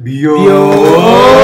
Hola, 0.00 1.37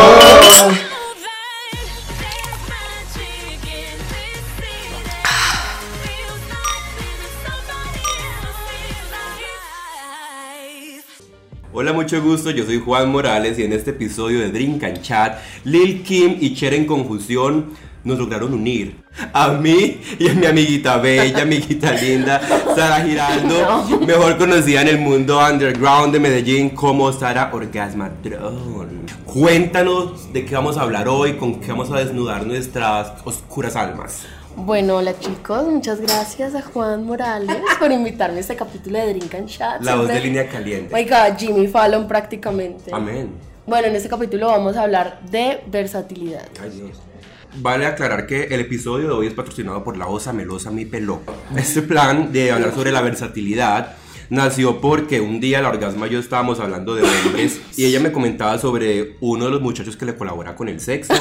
mucho 12.14 12.28
gusto, 12.28 12.50
yo 12.50 12.64
soy 12.64 12.78
Juan 12.78 13.10
Morales 13.10 13.58
y 13.58 13.64
en 13.64 13.72
este 13.72 13.90
episodio 13.90 14.38
de 14.38 14.52
Drink 14.52 14.84
and 14.84 15.02
Chat, 15.02 15.38
Lil 15.64 16.02
Kim 16.04 16.36
y 16.40 16.54
Cher 16.54 16.72
en 16.72 16.86
confusión 16.86 17.72
nos 18.04 18.18
lograron 18.18 18.54
unir. 18.54 19.02
A 19.32 19.48
mí 19.48 20.00
y 20.18 20.28
a 20.28 20.34
mi 20.34 20.46
amiguita 20.46 20.98
bella, 20.98 21.42
amiguita 21.42 21.92
linda, 21.92 22.40
Sara 22.76 23.04
Giraldo, 23.04 23.84
mejor 24.06 24.38
conocida 24.38 24.82
en 24.82 24.88
el 24.88 24.98
mundo 24.98 25.40
underground 25.40 26.12
de 26.12 26.20
Medellín 26.20 26.70
como 26.70 27.12
Sara 27.12 27.50
Orgasmatron. 27.52 29.06
Cuéntanos 29.24 30.32
de 30.32 30.44
qué 30.44 30.54
vamos 30.54 30.76
a 30.76 30.82
hablar 30.82 31.08
hoy, 31.08 31.32
con 31.32 31.60
qué 31.60 31.72
vamos 31.72 31.90
a 31.90 31.96
desnudar 31.96 32.46
nuestras 32.46 33.12
oscuras 33.24 33.74
almas. 33.74 34.24
Bueno, 34.56 34.96
hola 34.96 35.18
chicos, 35.18 35.66
muchas 35.66 36.00
gracias 36.00 36.54
a 36.54 36.62
Juan 36.62 37.04
Morales 37.04 37.56
por 37.78 37.90
invitarme 37.90 38.38
a 38.38 38.40
este 38.40 38.54
capítulo 38.56 38.98
de 38.98 39.14
Drink 39.14 39.34
and 39.34 39.48
Chat. 39.48 39.82
La 39.82 39.96
voz 39.96 40.08
de 40.08 40.20
línea 40.20 40.48
caliente. 40.48 40.94
Oiga, 40.94 41.34
Jimmy 41.36 41.66
Fallon 41.66 42.06
prácticamente. 42.06 42.90
Amén. 42.92 43.30
Bueno, 43.66 43.88
en 43.88 43.96
este 43.96 44.08
capítulo 44.08 44.46
vamos 44.46 44.76
a 44.76 44.82
hablar 44.82 45.20
de 45.30 45.62
versatilidad. 45.66 46.48
Ay, 46.62 46.70
Dios. 46.70 47.00
Vale 47.56 47.86
aclarar 47.86 48.26
que 48.26 48.44
el 48.44 48.60
episodio 48.60 49.08
de 49.08 49.12
hoy 49.14 49.26
es 49.26 49.34
patrocinado 49.34 49.82
por 49.82 49.96
la 49.96 50.06
osa 50.06 50.32
melosa 50.32 50.70
Mi 50.70 50.84
Pelo. 50.84 51.20
Este 51.56 51.82
plan 51.82 52.32
de 52.32 52.52
hablar 52.52 52.74
sobre 52.74 52.92
la 52.92 53.00
versatilidad 53.00 53.96
nació 54.30 54.80
porque 54.80 55.20
un 55.20 55.40
día 55.40 55.60
la 55.62 55.68
orgasma 55.68 56.06
y 56.06 56.10
yo 56.10 56.18
estábamos 56.18 56.60
hablando 56.60 56.94
de 56.94 57.02
hombres 57.02 57.60
y 57.76 57.84
ella 57.84 58.00
me 58.00 58.12
comentaba 58.12 58.58
sobre 58.58 59.16
uno 59.20 59.44
de 59.46 59.50
los 59.50 59.60
muchachos 59.60 59.96
que 59.96 60.04
le 60.04 60.16
colabora 60.16 60.54
con 60.56 60.68
el 60.68 60.80
sexo, 60.80 61.14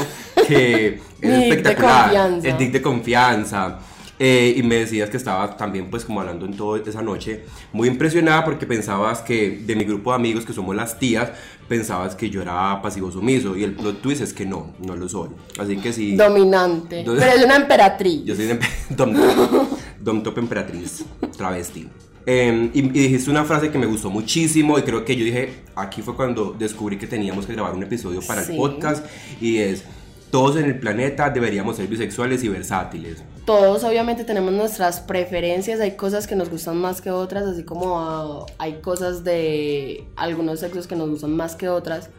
que 0.47 0.99
es 1.21 1.31
espectacular, 1.43 2.39
el 2.43 2.57
dick 2.57 2.71
de 2.71 2.81
confianza. 2.81 3.79
Eh, 4.19 4.53
y 4.57 4.61
me 4.63 4.75
decías 4.75 5.09
que 5.09 5.17
estaba 5.17 5.57
también 5.57 5.89
pues 5.89 6.05
como 6.05 6.21
hablando 6.21 6.45
en 6.45 6.55
toda 6.55 6.79
esa 6.87 7.01
noche 7.01 7.45
muy 7.73 7.87
impresionada 7.87 8.45
porque 8.45 8.67
pensabas 8.67 9.21
que 9.23 9.59
de 9.65 9.75
mi 9.75 9.85
grupo 9.85 10.11
de 10.11 10.17
amigos 10.17 10.45
que 10.45 10.53
somos 10.53 10.75
las 10.75 10.99
tías 10.99 11.31
pensabas 11.67 12.15
que 12.15 12.29
yo 12.29 12.43
era 12.43 12.79
pasivo 12.83 13.11
sumiso 13.11 13.57
y 13.57 13.63
el 13.63 13.73
plot 13.73 14.01
twist 14.03 14.21
es 14.21 14.31
que 14.31 14.45
no, 14.45 14.75
no 14.79 14.95
lo 14.95 15.09
soy. 15.09 15.29
Así 15.57 15.77
que 15.77 15.91
sí. 15.91 16.15
Dominante. 16.15 17.03
Do- 17.03 17.15
Pero 17.15 17.31
es 17.31 17.43
una 17.43 17.55
emperatriz. 17.55 18.21
Yo 18.25 18.35
soy 18.35 18.45
de 18.45 18.59
Dom, 18.91 19.13
Dom 19.99 20.21
Top 20.21 20.37
Emperatriz, 20.37 21.03
travesti. 21.35 21.89
Eh, 22.25 22.69
y, 22.73 22.79
y 22.79 22.89
dijiste 22.89 23.29
una 23.29 23.43
frase 23.43 23.69
que 23.69 23.77
me 23.77 23.85
gustó 23.85 24.09
muchísimo 24.09 24.79
y 24.79 24.83
creo 24.83 25.03
que 25.03 25.15
yo 25.15 25.25
dije, 25.25 25.55
aquí 25.75 26.01
fue 26.01 26.15
cuando 26.15 26.53
descubrí 26.57 26.97
que 26.97 27.05
teníamos 27.07 27.45
que 27.45 27.53
grabar 27.53 27.73
un 27.73 27.83
episodio 27.83 28.21
para 28.25 28.43
Sí. 28.43 28.53
el 28.53 28.57
podcast 28.57 29.05
y 29.41 29.57
es, 29.57 29.83
todos 30.31 30.55
en 30.55 30.65
el 30.65 30.79
planeta 30.79 31.29
deberíamos 31.29 31.75
ser 31.75 31.87
bisexuales 31.87 32.43
y 32.43 32.47
versátiles. 32.47 33.23
Todos 33.45 33.83
obviamente 33.83 34.23
tenemos 34.23 34.53
nuestras 34.53 35.01
preferencias, 35.01 35.81
hay 35.81 35.97
cosas 35.97 36.25
que 36.25 36.35
nos 36.37 36.49
gustan 36.49 36.77
más 36.77 37.01
que 37.01 37.11
otras, 37.11 37.43
así 37.43 37.63
como 37.63 37.99
ah, 37.99 38.45
hay 38.57 38.75
cosas 38.81 39.25
de 39.25 40.05
algunos 40.15 40.61
sexos 40.61 40.87
que 40.87 40.95
nos 40.95 41.09
gustan 41.09 41.35
más 41.35 41.55
que 41.55 41.67
otras. 41.67 42.09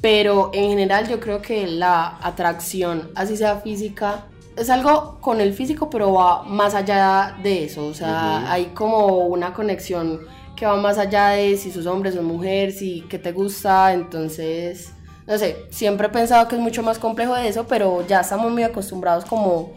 Pero 0.00 0.50
en 0.52 0.68
general 0.70 1.08
yo 1.08 1.20
creo 1.20 1.42
que 1.42 1.66
la 1.66 2.18
atracción, 2.22 3.10
así 3.14 3.36
sea 3.36 3.56
física, 3.60 4.26
es 4.58 4.70
algo 4.70 5.18
con 5.20 5.40
el 5.40 5.52
físico, 5.54 5.88
pero 5.90 6.12
va 6.12 6.42
más 6.44 6.74
allá 6.74 7.36
de 7.42 7.64
eso. 7.64 7.86
O 7.86 7.94
sea, 7.94 8.50
hay 8.50 8.66
como 8.74 9.26
una 9.26 9.52
conexión 9.52 10.20
que 10.56 10.66
va 10.66 10.76
más 10.76 10.98
allá 10.98 11.28
de 11.30 11.56
si 11.56 11.70
sos 11.70 11.86
hombre, 11.86 12.10
sos 12.12 12.24
mujer, 12.24 12.72
si 12.72 13.02
qué 13.08 13.18
te 13.18 13.32
gusta. 13.32 13.92
Entonces, 13.92 14.92
no 15.26 15.38
sé, 15.38 15.56
siempre 15.70 16.08
he 16.08 16.10
pensado 16.10 16.48
que 16.48 16.56
es 16.56 16.60
mucho 16.60 16.82
más 16.82 16.98
complejo 16.98 17.34
de 17.34 17.48
eso, 17.48 17.66
pero 17.68 18.04
ya 18.06 18.20
estamos 18.20 18.50
muy 18.50 18.62
acostumbrados 18.64 19.24
como 19.24 19.72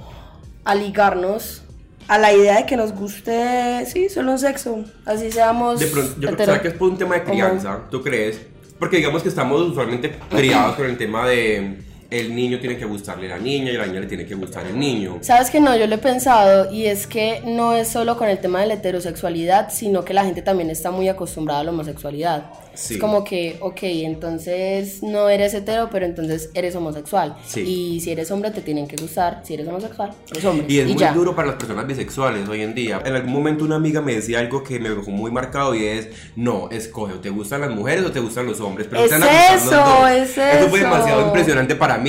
a 0.63 0.73
ligarnos 0.75 1.63
a 2.07 2.17
la 2.17 2.33
idea 2.33 2.57
de 2.57 2.65
que 2.65 2.75
nos 2.75 2.93
guste, 2.93 3.85
sí, 3.85 4.09
solo 4.09 4.31
un 4.31 4.39
sexo. 4.39 4.83
Así 5.05 5.31
seamos. 5.31 5.79
De 5.79 5.87
pronto, 5.87 6.13
yo 6.19 6.27
creo 6.29 6.31
hetero- 6.33 6.45
¿será 6.53 6.61
que 6.61 6.67
es 6.69 6.73
por 6.73 6.89
un 6.89 6.97
tema 6.97 7.15
de 7.15 7.23
crianza, 7.23 7.79
¿tú 7.89 8.01
crees? 8.01 8.41
Porque 8.79 8.97
digamos 8.97 9.21
que 9.21 9.29
estamos 9.29 9.61
usualmente 9.61 10.17
criados 10.29 10.75
con 10.75 10.87
el 10.87 10.97
tema 10.97 11.27
de 11.27 11.77
el 12.11 12.35
niño 12.35 12.59
tiene 12.59 12.77
que 12.77 12.85
gustarle 12.85 13.25
a 13.31 13.37
la 13.37 13.41
niña 13.41 13.71
y 13.71 13.77
la 13.77 13.85
niña 13.87 14.01
le 14.01 14.07
tiene 14.07 14.25
que 14.25 14.35
gustar 14.35 14.67
el 14.67 14.77
niño. 14.77 15.17
Sabes 15.21 15.49
que 15.49 15.59
no, 15.61 15.75
yo 15.77 15.87
lo 15.87 15.95
he 15.95 15.97
pensado 15.97 16.71
y 16.71 16.85
es 16.85 17.07
que 17.07 17.41
no 17.45 17.73
es 17.73 17.87
solo 17.87 18.17
con 18.17 18.27
el 18.27 18.37
tema 18.39 18.59
de 18.61 18.67
la 18.67 18.73
heterosexualidad, 18.75 19.69
sino 19.71 20.03
que 20.05 20.13
la 20.13 20.25
gente 20.25 20.41
también 20.41 20.69
está 20.69 20.91
muy 20.91 21.07
acostumbrada 21.07 21.61
a 21.61 21.63
la 21.63 21.71
homosexualidad. 21.71 22.51
Sí. 22.73 22.93
Es 22.95 22.99
como 23.01 23.23
que, 23.23 23.57
ok, 23.61 23.79
entonces 23.83 25.03
no 25.03 25.27
eres 25.29 25.53
hetero, 25.53 25.89
pero 25.91 26.05
entonces 26.05 26.49
eres 26.53 26.75
homosexual. 26.75 27.35
Sí. 27.45 27.61
Y 27.61 27.99
si 28.01 28.11
eres 28.11 28.31
hombre 28.31 28.51
te 28.51 28.61
tienen 28.61 28.87
que 28.87 28.95
gustar, 28.95 29.41
si 29.43 29.53
eres 29.55 29.67
homosexual, 29.67 30.11
eres 30.31 30.45
hombre. 30.45 30.65
Y 30.69 30.79
es 30.79 30.87
muy 30.87 30.95
ya. 30.97 31.13
duro 31.13 31.35
para 31.35 31.49
las 31.49 31.57
personas 31.57 31.87
bisexuales 31.87 32.47
hoy 32.47 32.61
en 32.61 32.73
día. 32.73 33.01
En 33.05 33.15
algún 33.15 33.33
momento 33.33 33.65
una 33.65 33.75
amiga 33.75 34.01
me 34.01 34.15
decía 34.15 34.39
algo 34.39 34.63
que 34.63 34.79
me 34.79 34.89
dejó 34.89 35.11
muy 35.11 35.31
marcado 35.31 35.75
y 35.75 35.85
es, 35.85 36.09
no, 36.35 36.69
escoge, 36.71 37.13
o 37.13 37.19
te 37.19 37.29
gustan 37.29 37.61
las 37.61 37.71
mujeres 37.71 38.05
o 38.05 38.11
te 38.11 38.19
gustan 38.19 38.45
los 38.45 38.59
hombres. 38.61 38.87
Pero 38.89 39.03
Es 39.03 39.09
te 39.09 39.19
van 39.19 39.23
a 39.23 39.27
gustar 39.27 39.53
los 39.55 39.63
eso, 39.63 39.75
dos. 39.75 40.09
es 40.11 40.37
Eso 40.37 40.69
fue 40.69 40.79
eso. 40.79 40.87
demasiado 40.89 41.25
impresionante 41.27 41.75
para 41.75 41.97
mí. 41.97 42.00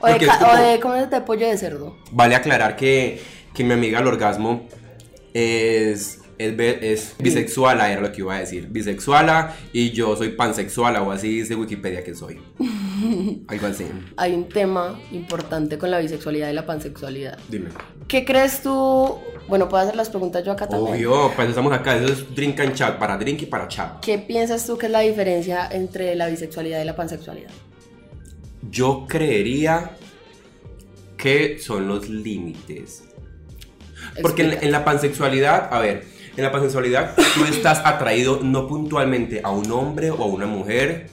O 0.00 0.06
de, 0.06 0.18
como- 0.26 0.52
o 0.52 0.56
de 0.56 0.80
¿cómo 0.80 0.94
es 0.96 1.10
de 1.10 1.20
pollo 1.22 1.46
de 1.48 1.56
cerdo? 1.58 1.96
Vale 2.12 2.34
aclarar 2.36 2.76
que, 2.76 3.20
que 3.54 3.64
mi 3.64 3.72
amiga 3.72 3.98
al 3.98 4.06
orgasmo 4.06 4.66
es, 5.34 6.20
es, 6.38 6.54
es 6.82 7.14
bisexuala, 7.18 7.90
era 7.90 8.00
lo 8.00 8.12
que 8.12 8.20
iba 8.20 8.36
a 8.36 8.40
decir. 8.40 8.68
Bisexuala 8.68 9.54
y 9.72 9.90
yo 9.90 10.16
soy 10.16 10.30
pansexuala 10.30 11.02
o 11.02 11.10
así 11.10 11.40
dice 11.40 11.54
Wikipedia 11.56 12.04
que 12.04 12.14
soy. 12.14 12.40
Algo 13.48 13.66
así. 13.66 13.86
Hay 14.16 14.34
un 14.34 14.48
tema 14.48 14.98
importante 15.12 15.78
con 15.78 15.90
la 15.90 15.98
bisexualidad 15.98 16.50
y 16.50 16.52
la 16.52 16.64
pansexualidad. 16.66 17.38
Dime. 17.48 17.70
¿Qué 18.06 18.24
crees 18.24 18.62
tú? 18.62 19.18
Bueno, 19.48 19.68
puedo 19.68 19.82
hacer 19.82 19.96
las 19.96 20.10
preguntas 20.10 20.44
yo 20.44 20.52
acá 20.52 20.68
también. 20.68 20.94
Obvio, 20.96 21.32
pues 21.34 21.48
estamos 21.48 21.72
acá. 21.72 21.96
Eso 21.96 22.12
es 22.12 22.34
drink 22.34 22.60
and 22.60 22.74
chat, 22.74 22.98
para 22.98 23.16
drink 23.16 23.42
y 23.42 23.46
para 23.46 23.66
chat. 23.68 24.00
¿Qué 24.00 24.18
piensas 24.18 24.66
tú 24.66 24.76
que 24.78 24.86
es 24.86 24.92
la 24.92 25.00
diferencia 25.00 25.68
entre 25.70 26.14
la 26.14 26.26
bisexualidad 26.28 26.80
y 26.80 26.84
la 26.84 26.94
pansexualidad? 26.96 27.50
Yo 28.70 29.06
creería 29.08 29.96
que 31.16 31.58
son 31.58 31.88
los 31.88 32.08
límites. 32.08 33.04
Porque 34.22 34.58
en, 34.60 34.70
la 34.72 34.84
pansexualidad, 34.84 35.72
a 35.72 35.80
ver, 35.80 36.04
en 36.36 36.42
la 36.42 36.50
pansexualidad 36.52 37.14
tú 37.34 37.44
estás 37.50 37.80
atraído 37.84 38.40
no 38.42 38.66
puntualmente 38.66 39.40
a 39.42 39.50
un 39.50 39.70
hombre 39.70 40.10
o 40.10 40.22
a 40.22 40.26
una 40.26 40.46
mujer, 40.46 41.08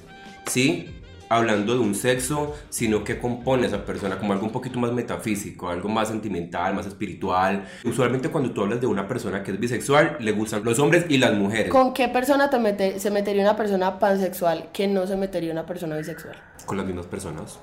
¿sí? 0.48 0.95
Hablando 1.28 1.74
de 1.74 1.80
un 1.80 1.96
sexo, 1.96 2.54
sino 2.70 3.04
que 3.04 3.20
compone 3.20 3.64
a 3.64 3.68
esa 3.68 3.84
persona 3.84 4.20
como 4.20 4.34
algo 4.34 4.46
un 4.46 4.52
poquito 4.52 4.80
más 4.80 4.92
metafísico, 4.92 5.70
algo 5.70 5.90
más 5.90 6.10
sentimental, 6.10 6.76
más 6.76 6.86
espiritual. 6.86 7.66
Usualmente 7.84 8.30
cuando 8.30 8.52
tú 8.52 8.62
hablas 8.62 8.80
de 8.80 8.86
una 8.88 9.08
persona 9.08 9.42
que 9.42 9.52
es 9.52 9.60
bisexual, 9.60 10.18
le 10.20 10.32
gustan 10.34 10.64
los 10.64 10.78
hombres 10.78 11.06
y 11.10 11.18
las 11.18 11.34
mujeres. 11.34 11.72
¿Con 11.72 11.94
qué 11.94 12.08
persona 12.10 12.50
te 12.52 12.60
mete- 12.60 13.00
se 13.00 13.10
metería 13.10 13.42
una 13.42 13.56
persona 13.56 13.98
pansexual 13.98 14.70
que 14.72 14.88
no 14.88 15.08
se 15.08 15.16
metería 15.18 15.52
una 15.52 15.66
persona 15.66 15.98
bisexual? 15.98 16.36
Con 16.68 16.78
las 16.78 16.86
mismas 16.86 17.08
personas. 17.08 17.58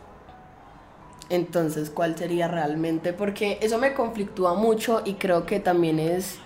Entonces, 1.31 1.89
¿cuál 1.89 2.17
sería 2.17 2.49
realmente? 2.49 3.13
Porque 3.13 3.59
eso 3.63 3.79
me 3.79 3.95
conflictúa 3.95 4.55
mucho 4.55 5.03
y 5.05 5.15
creo 5.15 5.47
que 5.47 5.61
también 5.61 5.99
es, 5.99 6.37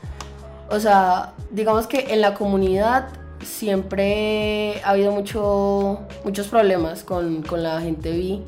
o 0.71 0.79
sea, 0.79 1.33
digamos 1.51 1.87
que 1.87 2.13
en 2.13 2.21
la 2.21 2.35
comunidad 2.35 3.09
siempre 3.47 4.81
ha 4.85 4.91
habido 4.91 5.13
mucho, 5.13 6.01
muchos 6.25 6.49
problemas 6.49 7.05
con, 7.05 7.43
con 7.43 7.63
la 7.63 7.81
gente 7.81 8.11
bi. 8.11 8.43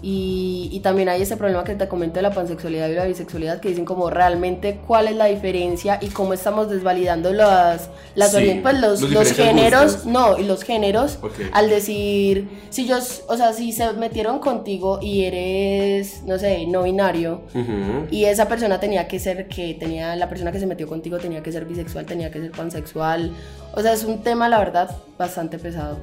Y, 0.00 0.68
y 0.72 0.80
también 0.80 1.08
hay 1.08 1.22
ese 1.22 1.36
problema 1.36 1.64
que 1.64 1.74
te 1.74 1.88
comento 1.88 2.16
de 2.16 2.22
la 2.22 2.30
pansexualidad 2.30 2.88
y 2.88 2.94
la 2.94 3.04
bisexualidad 3.06 3.60
que 3.60 3.68
dicen 3.70 3.84
como 3.84 4.10
realmente 4.10 4.78
cuál 4.86 5.08
es 5.08 5.16
la 5.16 5.24
diferencia 5.26 5.98
y 6.00 6.06
cómo 6.08 6.34
estamos 6.34 6.70
desvalidando 6.70 7.32
las, 7.32 7.90
las 8.14 8.30
Sí, 8.32 8.60
pues, 8.62 8.78
los, 8.80 9.00
los 9.02 9.10
los 9.10 9.32
géneros, 9.32 9.82
gustos. 9.94 10.06
no, 10.06 10.38
y 10.38 10.44
los 10.44 10.62
géneros 10.62 11.18
Ok. 11.20 11.32
al 11.52 11.68
decir, 11.68 12.48
si 12.70 12.86
yo, 12.86 12.98
o 13.26 13.36
sea, 13.36 13.52
si 13.52 13.72
se 13.72 13.92
metieron 13.94 14.38
contigo 14.38 15.00
y 15.02 15.24
eres, 15.24 16.22
no 16.24 16.38
sé, 16.38 16.66
no 16.68 16.84
binario, 16.84 17.42
Ujú. 17.54 18.06
y 18.10 18.24
esa 18.26 18.46
persona 18.46 18.78
tenía 18.78 19.08
que 19.08 19.18
ser, 19.18 19.48
que 19.48 19.74
tenía, 19.74 20.14
la 20.14 20.28
persona 20.28 20.52
que 20.52 20.60
se 20.60 20.66
metió 20.66 20.86
contigo 20.86 21.18
tenía 21.18 21.42
que 21.42 21.50
ser 21.50 21.64
bisexual, 21.64 22.06
tenía 22.06 22.30
que 22.30 22.40
ser 22.40 22.52
pansexual, 22.52 23.32
o 23.74 23.80
sea, 23.82 23.92
es 23.92 24.04
un 24.04 24.22
tema, 24.22 24.48
la 24.48 24.58
verdad, 24.60 24.90
bastante 25.18 25.58
pesado. 25.58 25.98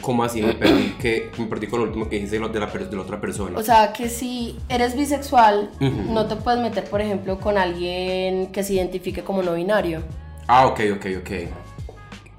¿Cómo 0.00 0.22
así? 0.24 0.42
Me 0.42 0.54
perdí, 0.54 0.94
que, 1.00 1.30
me 1.38 1.46
perdí 1.46 1.66
con 1.66 1.80
lo 1.80 1.86
último 1.86 2.08
que 2.08 2.16
dijiste 2.16 2.38
de, 2.38 2.48
de 2.48 2.60
la, 2.60 2.66
de 2.66 2.96
la 2.96 3.02
otra 3.02 3.20
persona. 3.20 3.58
O 3.58 3.62
sea, 3.62 3.92
que 3.92 4.08
si 4.08 4.56
eres 4.68 4.96
bisexual, 4.96 5.70
Ujú. 5.80 6.12
no 6.12 6.26
te 6.26 6.36
puedes 6.36 6.60
meter, 6.60 6.84
por 6.84 7.00
ejemplo, 7.00 7.38
con 7.38 7.58
alguien 7.58 8.48
que 8.52 8.62
se 8.62 8.74
identifique 8.74 9.22
como 9.22 9.42
no 9.42 9.54
binario. 9.54 10.02
Ah, 10.46 10.66
ok, 10.66 10.80
ok, 10.96 11.06
ok. 11.20 11.30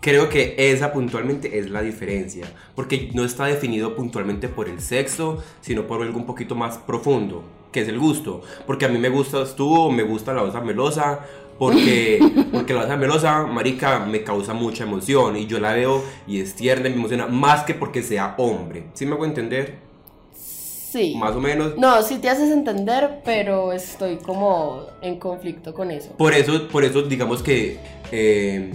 Creo 0.02 0.30
que 0.30 0.56
esa 0.58 0.94
puntualmente 0.94 1.60
es 1.60 1.70
la 1.70 1.82
diferencia, 1.82 2.46
porque 2.74 3.12
no 3.14 3.26
está 3.26 3.46
definido 3.46 3.96
puntualmente 3.96 4.48
por 4.48 4.70
el 4.70 4.80
sexo, 4.80 5.44
sino 5.60 5.86
por 5.88 6.02
algo 6.02 6.18
un 6.18 6.26
poquito 6.26 6.56
más 6.56 6.78
profundo, 6.78 7.44
que 7.74 7.82
es 7.82 7.90
el 7.90 8.00
gusto. 8.00 8.42
Porque 8.66 8.86
a 8.86 8.90
mí 8.90 8.98
me 8.98 9.10
gustas 9.10 9.56
tú, 9.56 9.92
me 9.92 10.04
gusta 10.04 10.34
la 10.34 10.44
osa 10.44 10.62
melosa, 10.62 11.20
Porque, 11.60 12.20
porque 12.52 12.74
la 12.74 12.84
base 12.84 12.98
melosa, 12.98 13.46
marica, 13.46 14.00
me 14.00 14.24
causa 14.24 14.54
mucha 14.54 14.86
emoción 14.86 15.36
y 15.36 15.46
yo 15.46 15.60
la 15.60 15.74
veo 15.74 16.04
y 16.26 16.40
es 16.40 16.56
tierna 16.56 16.88
y 16.88 16.92
me 16.92 16.98
emociona 16.98 17.28
más 17.28 17.64
que 17.64 17.76
porque 17.76 18.02
sea 18.02 18.34
hombre. 18.38 18.86
¿Sí 18.94 19.06
me 19.06 19.14
hago 19.14 19.26
entender? 19.26 19.90
Sí. 20.34 21.16
Más 21.16 21.36
o 21.36 21.40
menos. 21.40 21.78
No, 21.78 22.02
sí 22.02 22.18
te 22.18 22.30
haces 22.30 22.50
entender, 22.50 23.22
pero 23.24 23.74
estoy 23.74 24.18
como 24.18 24.88
en 25.02 25.20
conflicto 25.20 25.74
con 25.74 25.92
eso. 25.92 26.14
Por 26.18 26.34
eso, 26.34 26.68
por 26.68 26.84
eso 26.84 27.04
digamos 27.04 27.44
que 27.44 27.78
eh, 28.12 28.72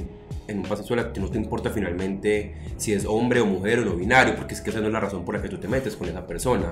en 0.47 0.59
un 0.59 0.65
pasaje 0.65 0.95
no 0.95 1.29
te 1.29 1.39
importa 1.39 1.71
finalmente 1.71 2.55
si 2.77 2.93
es 2.93 3.05
hombre 3.05 3.41
o 3.41 3.47
mujer 3.47 3.81
o 3.81 3.85
no 3.85 3.97
binario, 3.97 4.37
porque 4.37 4.55
es 4.55 4.61
que 4.61 4.71
esa 4.71 4.81
no 4.81 4.87
es 4.87 4.93
la 4.93 5.01
razón 5.01 5.25
por 5.25 5.35
la 5.35 5.43
que 5.43 5.49
tú 5.49 5.59
te 5.59 5.67
metes 5.67 5.97
con 5.97 6.09
esa 6.09 6.27
persona. 6.27 6.71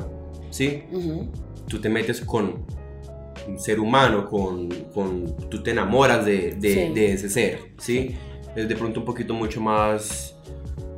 ¿Sí? 0.51 0.85
Ujú. 0.93 1.29
Tú 1.67 1.81
te 1.81 1.89
metes 1.89 2.21
con 2.21 2.65
un 3.49 3.59
ser 3.59 3.81
humano, 3.81 4.29
con, 4.29 4.69
con 4.95 5.35
tú 5.49 5.63
te 5.63 5.71
enamoras 5.73 6.25
de, 6.25 6.53
de, 6.59 6.73
Sí. 6.89 6.93
de 6.95 7.13
ese 7.13 7.29
ser, 7.29 7.59
¿sí? 7.79 8.17
Es 8.55 8.69
de 8.69 8.77
pronto 8.77 9.01
un 9.01 9.07
poquito 9.07 9.35
mucho 9.35 9.61
más, 9.61 10.37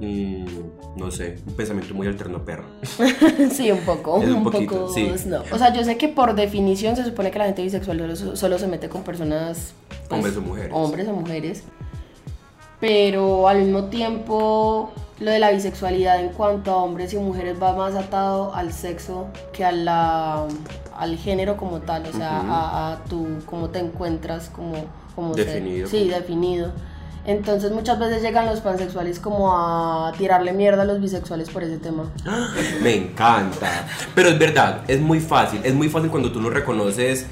mm, 0.01 0.45
no 0.97 1.11
sé, 1.11 1.37
un 1.47 1.55
pensamiento 1.55 1.95
muy 1.95 2.07
alterno 2.07 2.45
perro. 2.45 2.65
Sí, 3.51 3.71
un 3.71 3.81
poco. 3.81 4.21
Es 4.23 4.29
un 4.29 4.35
un, 4.37 4.45
poquito, 4.45 4.87
poco 4.87 4.93
sí. 4.95 5.09
snob. 5.17 5.45
O 5.53 5.59
sea, 5.59 5.73
yo 5.73 5.85
sé 5.85 5.97
que 5.97 6.09
por 6.09 6.35
definición 6.35 6.97
se 6.97 7.05
supone 7.05 7.31
que 7.31 7.39
la 7.39 7.47
gente 7.47 7.63
bisexual 7.63 8.17
solo, 8.17 8.37
solo 8.37 8.59
se 8.59 8.67
mete 8.67 8.89
con 8.89 9.03
personas. 9.03 9.75
pues, 10.09 10.11
Hombres 10.19 10.37
o 10.37 10.41
mujeres. 10.43 10.71
Hombres 10.73 11.09
o 11.09 11.13
mujeres. 11.13 11.65
Pero 12.87 13.49
al 13.49 13.63
mismo 13.63 13.85
tiempo, 13.85 14.93
lo 15.19 15.31
de 15.31 15.39
la 15.39 15.51
bisexualidad 15.53 16.21
en 16.21 16.29
cuanto 16.29 16.71
a 16.71 16.77
hombres 16.77 17.15
y 17.15 17.17
mujeres 17.17 17.57
va 17.63 17.73
más 17.73 17.95
atado 17.95 18.55
al 18.55 18.75
sexo 18.75 19.29
que 19.55 19.65
a 19.65 19.73
la, 19.73 20.45
al 20.95 21.17
género 21.17 21.57
como 21.57 21.81
tal. 21.81 22.03
O 22.07 22.13
sea, 22.13 22.41
Ujú. 22.43 22.53
a, 22.53 22.93
a 22.93 23.05
tu, 23.05 23.27
cómo 23.47 23.71
te 23.71 23.79
encuentras 23.79 24.51
como, 24.51 24.75
como 25.17 25.33
ser. 25.33 25.47
Definido. 25.47 25.89
Sí, 25.89 26.11
definido. 26.11 26.73
Entonces 27.25 27.73
muchas 27.73 27.99
veces 27.99 28.21
llegan 28.21 28.45
los 28.45 28.61
pansexuales 28.61 29.19
como 29.19 29.57
a 29.57 30.13
tirarle 30.19 30.53
mierda 30.53 30.83
a 30.83 30.85
los 30.85 31.01
bisexuales 31.01 31.49
por 31.49 31.63
ese 31.63 31.79
tema. 31.79 32.13
Me 32.83 32.95
encanta. 32.95 33.87
Pero 34.15 34.29
es 34.29 34.39
verdad, 34.39 34.83
es 34.89 35.01
muy 35.01 35.21
fácil. 35.21 35.63
Es 35.65 35.73
muy 35.73 35.89
fácil 35.89 36.11
cuando 36.11 36.31
tú 36.33 36.39
no 36.39 36.51
reconoces 36.51 37.25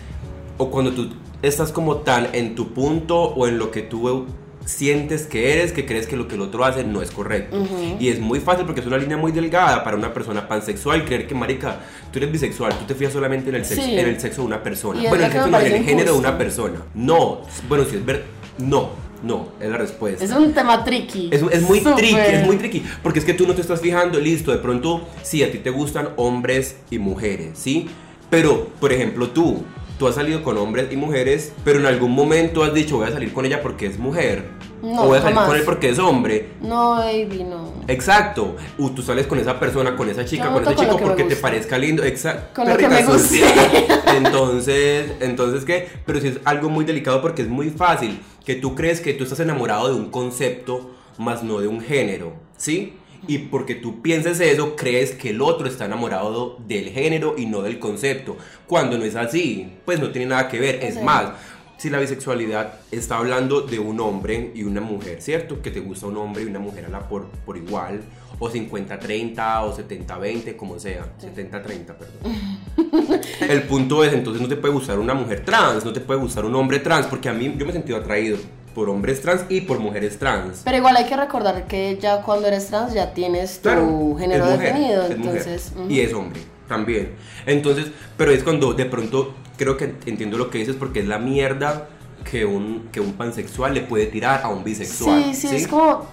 o 0.56 0.70
cuando 0.70 0.92
tú 0.92 1.10
estás 1.42 1.72
como 1.72 1.96
tan 1.96 2.28
en 2.32 2.54
tu 2.54 2.72
punto 2.72 3.20
o 3.20 3.46
en 3.46 3.58
lo 3.58 3.70
que 3.70 3.82
tú 3.82 4.28
sientes 4.64 5.26
que 5.26 5.52
eres, 5.52 5.72
que 5.72 5.84
crees 5.86 6.06
que 6.06 6.16
lo 6.16 6.28
que 6.28 6.34
el 6.36 6.40
otro 6.40 6.64
hace 6.64 6.84
no 6.84 7.02
es 7.02 7.10
correcto. 7.10 7.56
Y 7.98 8.08
es 8.08 8.20
muy 8.20 8.40
fácil 8.40 8.64
porque 8.64 8.80
es 8.80 8.86
una 8.86 8.96
línea 8.98 9.16
muy 9.16 9.32
delgada 9.32 9.82
para 9.84 9.96
una 9.96 10.12
persona 10.14 10.46
pansexual 10.48 11.04
creer 11.04 11.26
que, 11.26 11.34
marica, 11.34 11.80
tú 12.12 12.18
eres 12.18 12.30
bisexual, 12.32 12.72
tú 12.78 12.84
te 12.84 12.94
fías 12.94 13.12
solamente 13.12 13.50
en 13.50 13.56
el 13.56 13.64
sexo, 13.64 13.84
Sí. 13.84 13.98
en 13.98 14.08
el 14.08 14.20
sexo 14.20 14.42
de 14.42 14.46
una 14.46 14.62
persona. 14.62 15.00
Bueno, 15.08 15.24
el 15.26 15.32
sexo 15.32 15.48
no, 15.48 15.60
en 15.60 15.72
el 15.72 15.84
género 15.84 16.12
de 16.12 16.18
una 16.18 16.38
persona. 16.38 16.82
No, 16.94 17.42
bueno, 17.68 17.84
si 17.84 17.96
es 17.96 18.04
ver, 18.04 18.24
no, 18.58 18.90
no, 19.22 19.48
es 19.60 19.68
la 19.70 19.76
respuesta. 19.78 20.24
Es 20.24 20.30
un 20.30 20.52
tema 20.52 20.84
tricky. 20.84 21.28
Es, 21.32 21.42
es 21.42 21.62
muy 21.62 21.78
Súper. 21.80 21.96
tricky, 21.96 22.16
es 22.16 22.46
muy 22.46 22.56
tricky, 22.56 22.82
porque 23.02 23.18
es 23.18 23.24
que 23.24 23.34
tú 23.34 23.46
no 23.46 23.54
te 23.54 23.60
estás 23.60 23.80
fijando, 23.80 24.18
listo, 24.20 24.52
de 24.52 24.58
pronto, 24.58 25.06
sí, 25.22 25.42
a 25.42 25.50
ti 25.50 25.58
te 25.58 25.70
gustan 25.70 26.10
hombres 26.16 26.76
y 26.90 26.98
mujeres, 26.98 27.50
¿sí? 27.58 27.88
Pero, 28.30 28.68
por 28.80 28.92
ejemplo, 28.92 29.28
tú, 29.30 29.62
tú 30.02 30.08
has 30.08 30.16
salido 30.16 30.42
con 30.42 30.58
hombres 30.58 30.88
y 30.90 30.96
mujeres, 30.96 31.52
pero 31.62 31.78
en 31.78 31.86
algún 31.86 32.10
momento 32.10 32.64
has 32.64 32.74
dicho, 32.74 32.96
voy 32.96 33.06
a 33.06 33.12
salir 33.12 33.32
con 33.32 33.46
ella 33.46 33.62
porque 33.62 33.86
es 33.86 34.00
mujer, 34.00 34.48
No, 34.82 35.04
o 35.04 35.06
voy 35.06 35.18
a 35.18 35.22
salir 35.22 35.36
jamás. 35.36 35.48
con 35.48 35.56
él 35.56 35.62
porque 35.64 35.90
es 35.90 35.98
hombre. 36.00 36.48
No, 36.60 36.96
baby, 36.96 37.44
no. 37.44 37.72
Exacto, 37.86 38.56
o 38.80 38.90
tú 38.90 39.00
sales 39.00 39.28
con 39.28 39.38
esa 39.38 39.60
persona, 39.60 39.94
con 39.94 40.08
esa 40.10 40.24
chica, 40.24 40.46
Yo 40.46 40.54
con 40.54 40.64
ese 40.64 40.74
con 40.74 40.84
chico 40.84 40.98
porque 40.98 41.22
te 41.22 41.36
parezca 41.36 41.78
lindo, 41.78 42.02
exacto. 42.02 42.48
Con 42.52 42.68
lo 42.68 42.76
que 42.76 42.88
me 42.88 43.04
guste. 43.04 43.42
Entonces, 44.16 45.12
entonces 45.20 45.64
qué, 45.64 45.88
pero 46.04 46.20
sí 46.20 46.26
es 46.26 46.40
algo 46.44 46.68
muy 46.68 46.84
delicado 46.84 47.22
porque 47.22 47.42
es 47.42 47.48
muy 47.48 47.70
fácil 47.70 48.20
que 48.44 48.56
tú 48.56 48.74
crees 48.74 49.00
que 49.00 49.14
tú 49.14 49.22
estás 49.22 49.38
enamorado 49.38 49.86
de 49.86 49.94
un 49.94 50.10
concepto, 50.10 50.90
más 51.16 51.44
no 51.44 51.60
de 51.60 51.68
un 51.68 51.80
género, 51.80 52.32
¿sí? 52.56 52.94
Y 53.28 53.38
porque 53.38 53.74
tú 53.76 54.02
pienses 54.02 54.40
eso, 54.40 54.74
crees 54.76 55.12
que 55.12 55.30
el 55.30 55.40
otro 55.42 55.68
está 55.68 55.84
enamorado 55.84 56.58
del 56.66 56.90
género 56.90 57.34
y 57.38 57.46
no 57.46 57.62
del 57.62 57.78
concepto. 57.78 58.36
Cuando 58.66 58.98
no 58.98 59.04
es 59.04 59.14
así, 59.14 59.72
pues 59.84 60.00
no 60.00 60.10
tiene 60.10 60.26
nada 60.28 60.48
que 60.48 60.58
ver. 60.58 60.80
Es 60.82 60.94
Sí. 60.94 61.00
más, 61.02 61.30
si 61.78 61.88
la 61.90 61.98
bisexualidad 62.00 62.74
está 62.90 63.18
hablando 63.18 63.60
de 63.60 63.78
un 63.78 64.00
hombre 64.00 64.50
y 64.54 64.64
una 64.64 64.80
mujer, 64.80 65.22
¿cierto? 65.22 65.62
Que 65.62 65.70
te 65.70 65.80
gusta 65.80 66.06
un 66.06 66.16
hombre 66.16 66.42
y 66.42 66.46
una 66.46 66.58
mujer 66.58 66.86
a 66.86 66.88
la 66.88 67.08
por, 67.08 67.26
por 67.44 67.56
igual, 67.56 68.02
o 68.38 68.50
50-30, 68.50 69.62
o 69.62 69.72
70-20, 69.76 70.56
como 70.56 70.78
sea, 70.80 71.06
70-30, 71.20 71.94
perdón. 71.94 73.20
El 73.48 73.62
punto 73.64 74.02
es, 74.04 74.12
entonces 74.12 74.42
no 74.42 74.48
te 74.48 74.56
puede 74.56 74.74
gustar 74.74 74.98
una 74.98 75.14
mujer 75.14 75.44
trans, 75.44 75.84
no 75.84 75.92
te 75.92 76.00
puede 76.00 76.18
gustar 76.20 76.44
un 76.44 76.54
hombre 76.56 76.80
trans, 76.80 77.06
porque 77.06 77.28
a 77.28 77.32
mí 77.32 77.54
yo 77.56 77.64
me 77.64 77.70
he 77.70 77.74
sentido 77.74 77.98
atraído 77.98 78.38
por 78.74 78.88
hombres 78.88 79.20
trans 79.20 79.42
y 79.48 79.62
por 79.62 79.78
mujeres 79.80 80.18
trans. 80.18 80.62
Pero 80.64 80.76
igual 80.78 80.96
hay 80.96 81.04
que 81.06 81.16
recordar 81.16 81.66
que 81.66 81.98
ya 82.00 82.22
cuando 82.22 82.48
eres 82.48 82.66
trans 82.68 82.94
ya 82.94 83.12
tienes 83.14 83.56
tu 83.56 83.62
Claro, 83.62 84.16
género 84.18 84.44
mujer, 84.46 84.58
definido. 84.60 85.06
entonces. 85.06 85.72
Y 85.88 86.00
es 86.00 86.12
hombre 86.14 86.40
también. 86.68 87.12
Entonces, 87.46 87.88
pero 88.16 88.30
es 88.30 88.42
cuando 88.42 88.72
de 88.72 88.86
pronto 88.86 89.34
creo 89.58 89.76
que 89.76 89.94
entiendo 90.06 90.38
lo 90.38 90.48
que 90.50 90.58
dices 90.58 90.76
porque 90.76 91.00
es 91.00 91.06
la 91.06 91.18
mierda 91.18 91.88
que 92.30 92.44
un, 92.44 92.88
que 92.92 93.00
un 93.00 93.12
pansexual 93.12 93.74
le 93.74 93.82
puede 93.82 94.06
tirar 94.06 94.40
a 94.44 94.48
un 94.48 94.64
bisexual. 94.64 95.22
Sí, 95.34 95.48
sí, 95.48 95.56
es 95.56 95.68
como, 95.68 96.06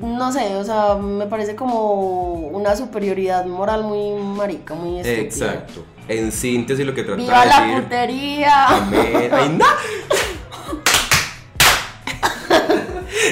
no 0.00 0.30
sé, 0.30 0.54
o 0.56 0.64
sea, 0.64 0.94
me 0.96 1.26
parece 1.26 1.56
como 1.56 2.34
una 2.34 2.76
superioridad 2.76 3.46
moral 3.46 3.82
muy 3.84 4.22
marica, 4.22 4.74
muy 4.74 5.00
estúpida. 5.00 5.20
Exacto. 5.54 5.84
En 6.08 6.30
síntesis 6.30 6.86
lo 6.86 6.94
que 6.94 7.02
trata 7.02 7.20
¡Viva 7.20 7.40
de 7.40 7.46
la 7.48 7.60
decir. 7.62 7.82
putería! 7.82 8.66
Amén. 8.68 9.30
Ay, 9.32 9.48
no. 9.58 9.64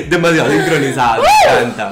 Demasiado 0.11 0.51
sincronizado, 0.51 1.23
me 1.23 1.59
encanta. 1.63 1.91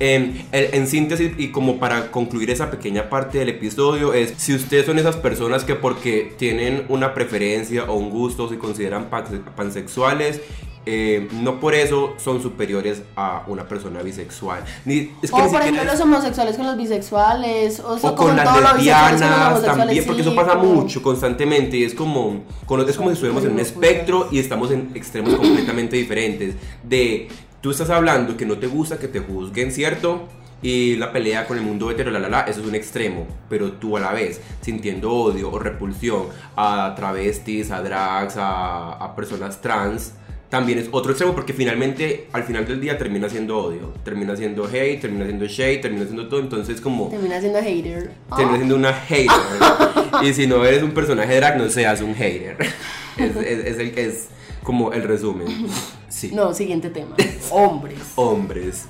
En, 0.00 0.46
en- 0.52 0.74
en 0.74 0.86
síntesis, 0.88 1.32
y 1.38 1.48
como 1.48 1.78
para 1.78 2.10
concluir 2.10 2.50
esa 2.50 2.70
pequeña 2.70 3.08
parte 3.08 3.38
del 3.38 3.48
episodio, 3.50 4.12
es 4.12 4.34
si 4.36 4.54
ustedes 4.54 4.86
son 4.86 4.98
esas 4.98 5.16
personas 5.16 5.64
que 5.64 5.74
porque 5.76 6.34
tienen 6.36 6.84
una 6.88 7.14
preferencia 7.14 7.84
o 7.84 7.94
un 7.94 8.10
gusto 8.10 8.48
se 8.48 8.58
consideran 8.58 9.08
panse- 9.10 9.40
pansexuales, 9.56 10.40
eh, 10.86 11.28
no 11.32 11.60
por 11.60 11.74
eso 11.74 12.12
son 12.18 12.42
superiores 12.42 13.00
a 13.16 13.44
una 13.46 13.66
persona 13.66 14.02
bisexual. 14.02 14.62
Ni, 14.84 15.12
es 15.22 15.30
que 15.30 15.40
o 15.40 15.44
ni 15.46 15.50
por 15.50 15.62
ejemplo 15.62 15.82
es- 15.82 15.88
los 15.92 16.00
homosexuales 16.00 16.56
con 16.58 16.66
los 16.66 16.76
bisexuales, 16.76 17.80
o, 17.80 17.98
sea, 17.98 18.10
o 18.10 18.14
con 18.14 18.36
las 18.36 18.44
lesbianas 18.74 19.62
también, 19.64 20.04
porque 20.04 20.20
eso 20.20 20.34
pasa 20.34 20.58
como- 20.58 20.74
mucho 20.82 21.00
constantemente 21.02 21.78
y 21.78 21.84
es 21.84 21.94
como, 21.94 22.42
con- 22.66 22.86
es 22.86 22.96
como 22.96 23.08
si 23.08 23.14
estuviéramos 23.14 23.44
en 23.46 23.52
un 23.52 23.60
espectro 23.60 24.28
y 24.30 24.38
estamos 24.40 24.70
en 24.72 24.90
extremos 24.94 25.34
completamente 25.36 25.96
diferentes. 25.96 26.54
De 26.82 27.28
tú 27.64 27.70
estás 27.70 27.88
hablando 27.88 28.36
que 28.36 28.44
no 28.44 28.58
te 28.58 28.66
gusta 28.66 28.98
que 28.98 29.08
te 29.08 29.20
juzguen, 29.20 29.72
¿cierto? 29.72 30.28
Y 30.60 30.96
la 30.96 31.12
pelea 31.12 31.46
con 31.46 31.56
el 31.56 31.62
mundo 31.64 31.90
hetero, 31.90 32.10
la 32.10 32.18
la 32.18 32.28
la, 32.28 32.40
eso 32.42 32.60
es 32.60 32.66
un 32.66 32.74
extremo, 32.74 33.26
pero 33.48 33.72
tú 33.72 33.96
a 33.96 34.00
la 34.00 34.12
vez 34.12 34.40
sintiendo 34.60 35.10
odio 35.10 35.50
o 35.50 35.58
repulsión 35.58 36.26
a 36.56 36.92
travestis, 36.94 37.70
a 37.70 37.80
drags, 37.82 38.36
a, 38.36 38.92
a 38.92 39.16
personas 39.16 39.62
trans, 39.62 40.12
también 40.50 40.78
es 40.78 40.88
otro 40.92 41.12
extremo 41.12 41.34
porque 41.34 41.54
finalmente 41.54 42.28
al 42.32 42.44
final 42.44 42.66
del 42.66 42.80
día 42.82 42.98
termina 42.98 43.30
siendo 43.30 43.56
odio, 43.58 43.94
termina 44.04 44.36
siendo 44.36 44.66
hate, 44.66 45.00
termina 45.00 45.24
siendo 45.24 45.46
shade, 45.46 45.78
termina 45.78 46.04
siendo 46.04 46.28
todo, 46.28 46.40
entonces 46.40 46.80
como 46.82 47.08
Termina 47.08 47.40
siendo 47.40 47.60
hater. 47.62 48.10
terminas 48.36 48.56
siendo 48.58 48.76
una 48.76 48.92
hater. 48.92 49.30
y 50.22 50.34
si 50.34 50.46
no 50.46 50.64
eres 50.66 50.82
un 50.82 50.92
personaje 50.92 51.34
drag, 51.36 51.56
no 51.56 51.68
seas 51.70 52.02
un 52.02 52.14
hater. 52.14 52.56
Es, 53.16 53.36
es- 53.36 53.64
es 53.66 53.78
el- 53.78 53.98
es 53.98 54.28
como 54.62 54.92
el 54.92 55.02
resumen. 55.02 55.46
Sí. 56.28 56.34
No, 56.34 56.54
siguiente 56.54 56.90
tema. 56.90 57.16
Hombres. 57.50 57.98
Hombres. 58.16 58.86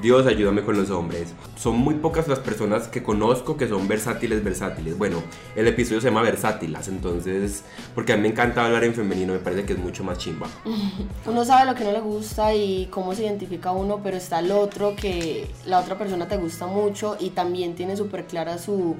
Dios, 0.00 0.26
ayúdame 0.26 0.62
con 0.62 0.76
los 0.76 0.88
hombres. 0.90 1.34
Son 1.56 1.76
muy 1.76 1.96
pocas 1.96 2.26
las 2.26 2.38
personas 2.38 2.88
que 2.88 3.02
conozco 3.02 3.58
que 3.58 3.68
son 3.68 3.86
versátiles, 3.88 4.42
versátiles. 4.42 4.96
Bueno, 4.96 5.22
el 5.54 5.68
episodio 5.68 6.00
se 6.00 6.08
llama 6.08 6.22
Versátilas, 6.22 6.88
entonces, 6.88 7.62
porque 7.94 8.14
a 8.14 8.16
mí 8.16 8.22
me 8.22 8.28
encanta 8.28 8.64
hablar 8.64 8.84
en 8.84 8.94
femenino, 8.94 9.34
me 9.34 9.38
parece 9.38 9.64
que 9.64 9.74
es 9.74 9.78
mucho 9.78 10.02
más 10.02 10.16
chimba. 10.16 10.48
Uno 11.26 11.44
sabe 11.44 11.70
lo 11.70 11.76
que 11.76 11.84
no 11.84 11.92
le 11.92 12.00
gusta 12.00 12.54
y 12.54 12.86
cómo 12.90 13.14
se 13.14 13.24
identifica 13.24 13.72
uno, 13.72 14.00
pero 14.02 14.16
está 14.16 14.38
el 14.38 14.50
otro 14.50 14.96
que 14.96 15.50
la 15.66 15.78
otra 15.78 15.98
persona 15.98 16.26
te 16.26 16.36
gusta 16.38 16.66
mucho 16.66 17.16
y 17.20 17.30
también 17.30 17.74
tiene 17.74 17.96
súper 17.96 18.26
clara 18.26 18.58
su, 18.58 18.96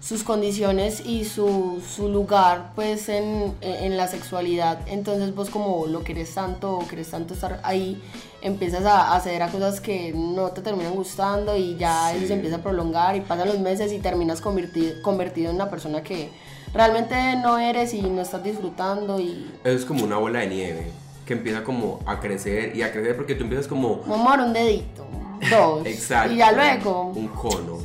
sus 0.00 0.22
condiciones 0.22 1.04
y 1.04 1.24
su, 1.24 1.82
su 1.96 2.08
lugar 2.08 2.72
pues 2.74 3.08
en, 3.08 3.54
en 3.60 3.96
la 3.96 4.06
sexualidad. 4.06 4.80
Entonces 4.86 5.34
vos 5.34 5.50
como 5.50 5.86
lo 5.86 6.04
querés 6.04 6.34
tanto 6.34 6.78
o 6.78 6.86
querés 6.86 7.10
tanto 7.10 7.34
estar 7.34 7.60
ahí, 7.64 8.00
empiezas 8.40 8.84
a 8.84 9.14
acceder 9.16 9.42
a 9.42 9.48
cosas 9.48 9.80
que 9.80 10.12
no 10.14 10.50
te 10.50 10.62
terminan 10.62 10.94
gustando 10.94 11.56
y 11.56 11.76
ya 11.76 12.14
eso 12.14 12.28
se 12.28 12.34
empieza 12.34 12.56
a 12.56 12.62
prolongar 12.62 13.16
y 13.16 13.20
pasan 13.20 13.48
los 13.48 13.58
meses 13.58 13.92
y 13.92 13.98
terminas 13.98 14.40
convertido, 14.40 15.02
convertido 15.02 15.50
en 15.50 15.56
una 15.56 15.68
persona 15.68 16.02
que 16.02 16.30
realmente 16.72 17.36
no 17.36 17.58
eres 17.58 17.92
y 17.94 18.02
no 18.02 18.22
estás 18.22 18.44
disfrutando 18.44 19.18
y... 19.18 19.50
Es 19.64 19.84
como 19.84 20.04
una 20.04 20.18
bola 20.18 20.40
de 20.40 20.46
nieve 20.46 20.92
que 21.26 21.34
empieza 21.34 21.62
como 21.62 22.00
a 22.06 22.20
crecer 22.20 22.74
y 22.74 22.82
a 22.82 22.92
crecer 22.92 23.16
porque 23.16 23.34
tú 23.34 23.42
empiezas 23.44 23.66
como... 23.66 24.02
Mi 24.06 24.14
amor, 24.14 24.40
un 24.40 24.52
dedito, 24.52 25.06
dos. 25.50 25.82
Exacto. 25.84 26.32
Y 26.32 26.36
ya 26.36 26.52
luego, 26.52 27.12
Un 27.14 27.28
cono. 27.28 27.78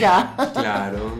Ya. 0.00 0.34
Claro. 0.54 1.14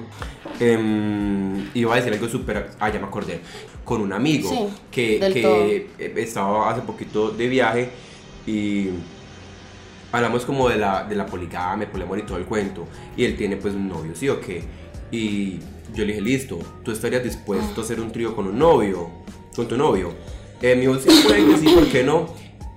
em, 0.60 1.68
iba 1.74 1.92
a 1.94 1.96
decir 1.96 2.12
algo 2.12 2.28
súper. 2.28 2.70
Ah, 2.80 2.90
ya 2.90 2.98
me 3.00 3.06
acordé. 3.06 3.40
Con 3.84 4.00
un 4.00 4.12
amigo 4.12 4.48
Sí, 4.48 4.68
que, 4.92 5.18
que 5.18 5.90
eh, 5.98 6.14
estaba 6.18 6.70
hace 6.70 6.82
poquito 6.82 7.30
de 7.30 7.48
viaje 7.48 7.90
y 8.46 8.90
hablamos 10.12 10.44
como 10.44 10.68
de 10.68 10.76
la, 10.76 11.04
de 11.04 11.16
la 11.16 11.26
poligamia, 11.26 11.86
el 11.86 11.90
poliamor 11.90 12.18
y 12.18 12.22
todo 12.22 12.38
el 12.38 12.44
cuento. 12.44 12.86
Y 13.16 13.24
él 13.24 13.36
tiene 13.36 13.56
pues 13.56 13.74
un 13.74 13.88
novio, 13.88 14.12
¿sí 14.14 14.28
o 14.28 14.40
qué? 14.40 14.62
Y 15.10 15.58
yo 15.94 16.04
le 16.04 16.06
dije, 16.06 16.20
listo, 16.20 16.58
¿tú 16.84 16.92
estarías 16.92 17.24
dispuesto 17.24 17.80
a 17.80 17.84
hacer 17.84 18.00
un 18.00 18.12
trío 18.12 18.34
con 18.36 18.46
un 18.46 18.58
novio? 18.58 19.10
Con 19.54 19.66
tu 19.66 19.76
novio. 19.76 20.12
Eh, 20.60 20.74
me 20.76 20.82
dijo, 20.82 20.94
sí, 20.98 21.10
sí, 21.10 21.68
¿por 21.74 21.86
qué 21.88 22.04
no? 22.04 22.28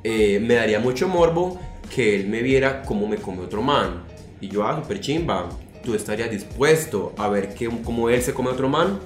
Eh, 0.04 0.40
me 0.40 0.56
daría 0.56 0.80
mucho 0.80 1.08
morbo 1.08 1.60
que 1.94 2.16
él 2.16 2.28
me 2.28 2.42
viera 2.42 2.82
cómo 2.82 3.08
me 3.08 3.18
come 3.18 3.42
otro 3.44 3.62
man. 3.62 4.04
Y 4.42 4.48
yo, 4.50 4.66
ah, 4.66 4.76
super 4.82 5.00
chimba. 5.00 5.50
¿Tú 5.86 5.94
estarías 5.94 6.32
dispuesto 6.32 7.14
a 7.16 7.30
ver 7.30 7.54
que, 7.54 7.70
cómo 7.84 8.10
él 8.10 8.20
se 8.24 8.34
come 8.34 8.50
otro 8.50 8.68
man? 8.68 9.00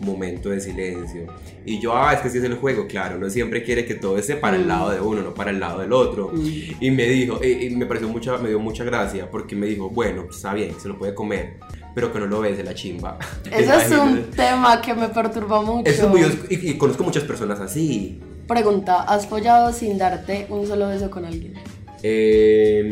Momento 0.00 0.50
de 0.50 0.60
silencio. 0.60 1.26
Y 1.64 1.80
yo, 1.80 1.96
ah, 1.96 2.12
es 2.12 2.20
que 2.20 2.28
si 2.28 2.36
es 2.36 2.44
el 2.44 2.56
juego, 2.56 2.86
claro, 2.86 3.16
uno 3.16 3.30
siempre 3.30 3.64
quiere 3.64 3.86
que 3.86 3.94
todo 3.94 4.18
esté 4.18 4.36
para 4.36 4.56
el 4.56 4.68
lado 4.68 4.90
de 4.90 5.00
uno, 5.00 5.22
no 5.22 5.32
para 5.32 5.50
el 5.50 5.58
lado 5.58 5.80
del 5.80 5.94
otro. 5.94 6.30
Y 6.78 6.90
me 6.90 7.04
dijo, 7.04 7.40
y, 7.42 7.66
y 7.66 7.70
me 7.70 7.86
pareció 7.86 8.06
mucha, 8.08 8.36
me 8.36 8.50
dio 8.50 8.60
mucha 8.60 8.84
gracia, 8.84 9.30
porque 9.30 9.56
me 9.56 9.66
dijo, 9.66 9.88
bueno, 9.88 10.24
pues, 10.24 10.36
está 10.36 10.52
bien, 10.52 10.78
se 10.78 10.88
lo 10.88 10.98
puede 10.98 11.14
comer, 11.14 11.54
pero 11.94 12.12
que 12.12 12.18
no 12.18 12.26
lo 12.26 12.40
bese 12.40 12.62
la 12.62 12.74
chimba. 12.74 13.18
Eso 13.50 13.72
es 13.72 13.90
un 13.92 14.30
tema 14.30 14.82
que 14.82 14.92
me 14.92 15.08
perturba 15.08 15.62
mucho. 15.62 15.90
Eso 15.90 16.04
es 16.04 16.08
muy 16.10 16.20
y, 16.50 16.70
y 16.70 16.76
conozco 16.76 17.02
muchas 17.02 17.24
personas 17.24 17.60
así. 17.60 18.20
Pregunta, 18.46 19.04
¿has 19.04 19.26
follado 19.26 19.72
sin 19.72 19.96
darte 19.96 20.46
un 20.50 20.66
solo 20.66 20.88
beso 20.88 21.10
con 21.10 21.24
alguien? 21.24 21.54
Eh, 22.06 22.82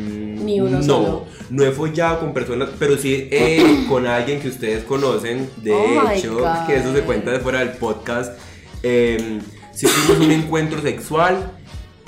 Ni 0.42 0.58
uno 0.60 0.78
no, 0.78 0.82
solo. 0.82 1.24
no 1.50 1.64
he 1.64 1.70
follado 1.70 2.20
con 2.20 2.32
personas, 2.32 2.70
pero 2.78 2.96
sí 2.96 3.28
eh, 3.30 3.84
con 3.88 4.06
alguien 4.06 4.40
que 4.40 4.48
ustedes 4.48 4.84
conocen. 4.84 5.50
De 5.58 5.70
Oh 5.72 6.10
hecho, 6.10 6.42
que 6.66 6.76
eso 6.76 6.94
se 6.94 7.02
cuenta 7.02 7.30
de 7.30 7.40
fuera 7.40 7.58
del 7.58 7.72
podcast. 7.72 8.38
Eh, 8.82 9.38
sí 9.72 9.86
tuvimos 9.86 10.24
un 10.26 10.32
encuentro 10.32 10.80
sexual 10.80 11.52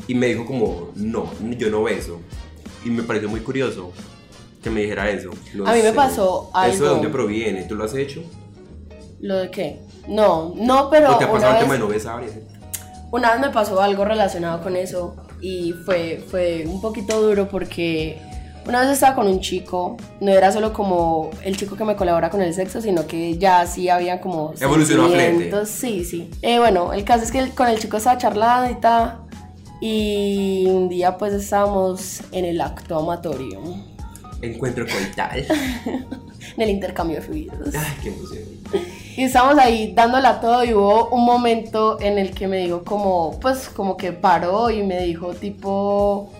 y 0.08 0.14
me 0.14 0.28
dijo 0.28 0.46
como, 0.46 0.92
no, 0.96 1.30
yo 1.58 1.68
no 1.70 1.82
beso. 1.82 2.20
Y 2.86 2.90
me 2.90 3.02
pareció 3.02 3.28
muy 3.28 3.40
curioso 3.40 3.92
que 4.62 4.70
me 4.70 4.80
dijera 4.80 5.10
eso. 5.10 5.28
No 5.54 5.66
A 5.66 5.72
mí 5.74 5.80
me 5.82 5.90
sé. 5.90 5.92
pasó 5.92 6.50
¿Eso 6.54 6.62
de 6.62 6.70
algo. 6.72 6.86
dónde 6.86 7.08
proviene? 7.10 7.64
¿Tú 7.64 7.74
lo 7.74 7.84
has 7.84 7.94
hecho? 7.94 8.22
¿Lo 9.20 9.36
de 9.36 9.50
qué? 9.50 9.80
No, 10.08 10.54
no, 10.56 10.88
pero 10.90 11.14
¿O 11.14 11.18
te 11.18 11.24
ha 11.24 11.28
una 11.28 11.34
pasado 11.34 11.52
el 11.52 11.54
vez, 11.58 11.62
tema 11.62 11.74
de 11.74 11.78
no 11.80 12.26
así? 12.26 12.38
una 13.10 13.32
vez 13.32 13.40
me 13.40 13.50
pasó 13.50 13.80
algo 13.80 14.04
relacionado 14.04 14.62
con 14.62 14.74
eso 14.76 15.14
y 15.40 15.72
fue, 15.84 16.22
fue 16.30 16.64
un 16.66 16.80
poquito 16.80 17.20
duro 17.20 17.48
porque 17.48 18.18
una 18.66 18.80
vez 18.80 18.90
estaba 18.90 19.14
con 19.14 19.26
un 19.26 19.40
chico, 19.40 19.96
no 20.20 20.32
era 20.32 20.50
solo 20.50 20.72
como 20.72 21.30
el 21.42 21.56
chico 21.56 21.76
que 21.76 21.84
me 21.84 21.96
colabora 21.96 22.30
con 22.30 22.40
el 22.40 22.54
sexo, 22.54 22.80
sino 22.80 23.06
que 23.06 23.36
ya 23.36 23.66
sí 23.66 23.88
había 23.88 24.20
como 24.20 24.54
Evolucionó 24.58 25.06
a 25.06 25.66
Sí, 25.66 26.04
sí. 26.04 26.30
Eh, 26.40 26.58
bueno, 26.58 26.92
el 26.92 27.04
caso 27.04 27.24
es 27.24 27.30
que 27.30 27.50
con 27.50 27.68
el 27.68 27.78
chico 27.78 27.98
estaba 27.98 28.16
charlando 28.16 28.70
y 28.70 28.80
tal 28.80 29.18
y 29.80 30.66
un 30.68 30.88
día 30.88 31.18
pues 31.18 31.34
estábamos 31.34 32.22
en 32.32 32.46
el 32.46 32.60
acto 32.60 32.98
amatorio, 32.98 33.60
Encuentro 34.40 34.86
coital. 34.86 35.46
en 36.56 36.62
el 36.62 36.70
intercambio 36.70 37.16
de 37.16 37.22
fluidos. 37.22 37.74
Ay, 37.74 37.96
qué 38.02 38.08
emoción. 38.10 38.42
Y 39.16 39.22
estábamos 39.22 39.58
ahí 39.58 39.92
dándola 39.94 40.40
todo 40.40 40.64
y 40.64 40.74
hubo 40.74 41.08
un 41.10 41.24
momento 41.24 41.98
en 42.00 42.18
el 42.18 42.34
que 42.34 42.48
me 42.48 42.58
dijo 42.58 42.82
como, 42.82 43.38
pues 43.40 43.68
como 43.68 43.96
que 43.96 44.12
paró 44.12 44.70
y 44.70 44.82
me 44.82 45.00
dijo 45.04 45.34
tipo, 45.34 46.30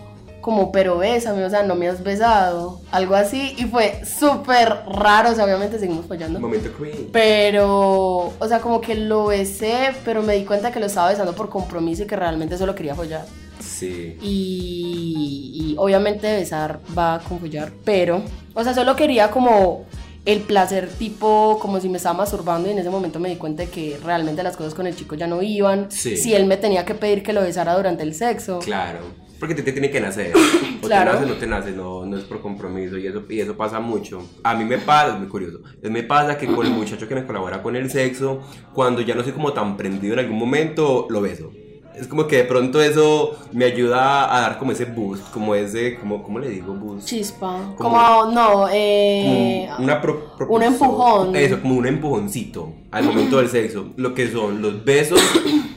como, 0.45 0.71
pero 0.71 0.97
bésame, 0.97 1.43
o 1.43 1.49
sea, 1.49 1.63
no 1.63 1.73
me 1.73 1.87
has 1.87 2.03
besado, 2.03 2.79
algo 2.91 3.15
así. 3.15 3.55
Y 3.57 3.63
fue 3.63 4.01
súper 4.05 4.83
raro, 4.87 5.31
o 5.31 5.35
sea, 5.35 5.45
obviamente 5.45 5.79
seguimos 5.79 6.05
follando. 6.05 6.39
Momento 6.39 6.69
queen. 6.77 7.09
Pero, 7.11 8.33
o 8.37 8.47
sea, 8.47 8.59
como 8.59 8.79
que 8.81 8.93
lo 8.93 9.25
besé, 9.25 9.95
pero 10.03 10.21
me 10.21 10.35
di 10.35 10.43
cuenta 10.43 10.71
que 10.71 10.79
lo 10.79 10.85
estaba 10.85 11.09
besando 11.09 11.33
por 11.33 11.49
compromiso 11.49 12.03
y 12.03 12.05
que 12.05 12.15
realmente 12.15 12.57
solo 12.57 12.75
quería 12.75 12.93
follar. 12.93 13.25
Sí. 13.59 14.17
Y, 14.21 15.51
y 15.53 15.75
obviamente 15.79 16.35
besar 16.35 16.79
va 16.95 17.21
con 17.27 17.39
follar, 17.39 17.71
pero, 17.83 18.21
o 18.53 18.63
sea, 18.63 18.75
solo 18.75 18.95
quería 18.95 19.31
como 19.31 19.85
el 20.25 20.41
placer 20.41 20.89
tipo 20.89 21.59
como 21.61 21.79
si 21.79 21.87
me 21.89 21.97
estaba 21.97 22.17
masturbando 22.17 22.67
y 22.67 22.71
en 22.71 22.79
ese 22.79 22.89
momento 22.89 23.19
me 23.19 23.29
di 23.29 23.35
cuenta 23.35 23.63
de 23.63 23.69
que 23.69 23.97
realmente 24.03 24.41
las 24.43 24.57
cosas 24.57 24.73
con 24.73 24.87
el 24.87 24.95
chico 24.95 25.15
ya 25.15 25.27
no 25.27 25.41
iban. 25.41 25.91
Sí. 25.91 26.17
Si 26.17 26.33
él 26.33 26.45
me 26.45 26.57
tenía 26.57 26.83
que 26.85 26.95
pedir 26.95 27.21
que 27.23 27.31
lo 27.33 27.41
besara 27.41 27.75
durante 27.75 28.03
el 28.03 28.13
sexo. 28.15 28.59
Claro, 28.59 28.99
porque 29.39 29.53
te, 29.53 29.61
te 29.63 29.71
tiene 29.71 29.89
que 29.91 30.01
nacer. 30.01 30.33
O 30.83 30.87
Claro. 30.87 31.11
te 31.11 31.17
nace 31.17 31.25
no 31.27 31.33
te 31.39 31.47
nace, 31.47 31.71
no, 31.71 32.05
no 32.05 32.15
es 32.17 32.23
por 32.25 32.41
compromiso 32.41 32.95
y 32.97 33.07
eso, 33.07 33.23
y 33.27 33.39
eso 33.39 33.57
pasa 33.57 33.79
mucho. 33.79 34.21
A 34.43 34.53
mí 34.53 34.65
me 34.65 34.77
pasa, 34.77 35.13
es 35.13 35.19
muy 35.19 35.27
curioso, 35.27 35.61
es 35.81 35.89
me 35.89 36.03
pasa 36.03 36.37
que 36.37 36.45
con 36.45 36.63
el 36.65 36.71
muchacho 36.73 37.07
que 37.07 37.15
me 37.15 37.25
colabora 37.25 37.63
con 37.63 37.75
el 37.75 37.89
sexo, 37.89 38.41
cuando 38.73 39.01
ya 39.01 39.15
no 39.15 39.23
soy 39.23 39.31
como 39.31 39.51
tan 39.51 39.77
prendido 39.77 40.13
en 40.13 40.19
algún 40.19 40.37
momento, 40.37 41.07
lo 41.09 41.21
beso. 41.21 41.51
Es 41.97 42.07
como 42.07 42.27
que 42.27 42.37
de 42.37 42.43
pronto 42.43 42.81
eso 42.81 43.37
me 43.53 43.65
ayuda 43.65 44.35
a 44.35 44.41
dar 44.41 44.59
como 44.59 44.71
ese 44.73 44.85
boost, 44.85 45.29
como 45.31 45.55
ese, 45.55 45.95
como, 45.97 46.21
¿cómo 46.23 46.39
le 46.39 46.49
digo 46.49 46.73
boost? 46.73 47.07
Chispa. 47.07 47.73
Como- 47.77 47.97
Como, 47.97 48.31
no, 48.31 48.67
eh, 48.71 49.67
Como 49.71 49.83
una 49.85 50.01
pro- 50.01 50.13
un 50.31 50.37
propulsor. 50.37 50.63
empujón. 50.73 51.35
Eso, 51.35 51.61
como 51.61 51.75
un 51.75 51.87
empujoncito 51.87 52.69
al 52.91 53.03
momento 53.05 53.37
del 53.37 53.49
sexo. 53.49 53.87
Lo 53.95 54.13
que 54.13 54.29
son 54.31 54.61
los 54.61 54.83
besos 54.83 55.21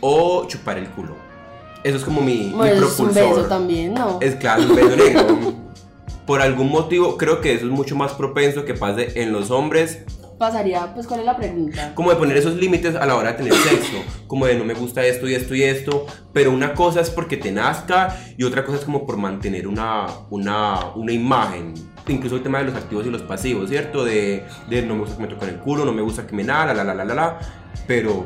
o 0.01 0.45
chupar 0.49 0.79
el 0.79 0.89
culo. 0.89 1.15
Eso 1.85 1.97
es 1.97 2.05
como 2.05 2.21
mi, 2.21 2.53
mi 2.55 2.69
eso 2.69 2.85
es 2.87 2.99
un 2.99 3.07
propulsor. 3.07 3.37
beso 3.37 3.49
también, 3.49 3.95
¿no? 3.95 4.19
Es 4.21 4.35
claro, 4.35 4.63
un 4.63 4.75
beso 4.75 4.97
negro. 4.97 5.39
Por 6.27 6.43
algún 6.43 6.69
motivo, 6.71 7.17
creo 7.17 7.41
que 7.41 7.55
eso 7.55 7.65
es 7.67 7.71
mucho 7.73 7.95
más 7.97 8.13
propenso 8.13 8.65
que 8.65 8.75
pase 8.75 9.23
en 9.23 9.33
los 9.33 9.51
hombres, 9.51 10.01
Pasaría, 10.39 10.95
pues, 10.95 11.07
¿cuál 11.07 11.21
es 11.21 11.27
la 11.27 11.37
pregunta? 11.37 11.93
como 11.95 12.11
de 12.11 12.17
poner 12.17 12.37
esos 12.37 12.55
límites 12.55 12.95
a 12.95 13.05
la 13.07 13.17
hora 13.17 13.33
de 13.33 13.39
tener 13.39 13.55
sexo, 13.55 13.97
como 14.29 14.47
de 14.47 14.55
no 14.57 14.65
me 14.65 14.75
gusta 14.75 15.05
esto 15.05 15.29
y 15.29 15.35
esto 15.35 15.55
y 15.55 15.65
esto, 15.65 16.07
pero 16.33 16.53
una 16.53 16.75
cosa 16.75 17.01
es 17.01 17.11
porque 17.11 17.37
te 17.37 17.51
nazca 17.51 18.17
y 18.37 18.45
otra 18.45 18.65
cosa 18.65 18.79
es 18.79 18.85
como 18.85 19.05
por 19.05 19.17
mantener 19.17 19.67
una, 19.67 20.07
una, 20.31 20.93
una 20.95 21.13
imagen. 21.13 21.75
Incluso 22.07 22.37
el 22.37 22.43
tema 22.43 22.59
de 22.59 22.65
los 22.67 22.75
activos 22.75 23.05
y 23.07 23.11
los 23.11 23.23
pasivos, 23.23 23.69
¿cierto? 23.69 24.05
De, 24.05 24.45
de 24.71 24.83
no 24.83 24.95
me 24.95 25.01
gusta 25.01 25.17
que 25.17 25.23
me 25.23 25.29
toquen 25.29 25.49
el 25.51 25.59
culo, 25.59 25.85
no 25.85 25.93
me 25.93 26.03
gusta 26.03 26.27
que 26.27 26.35
me 26.35 26.45
nada, 26.45 26.73
la 26.73 26.85
la 26.85 26.95
la 26.95 27.05
la 27.05 27.15
la, 27.15 27.39
pero 27.87 28.25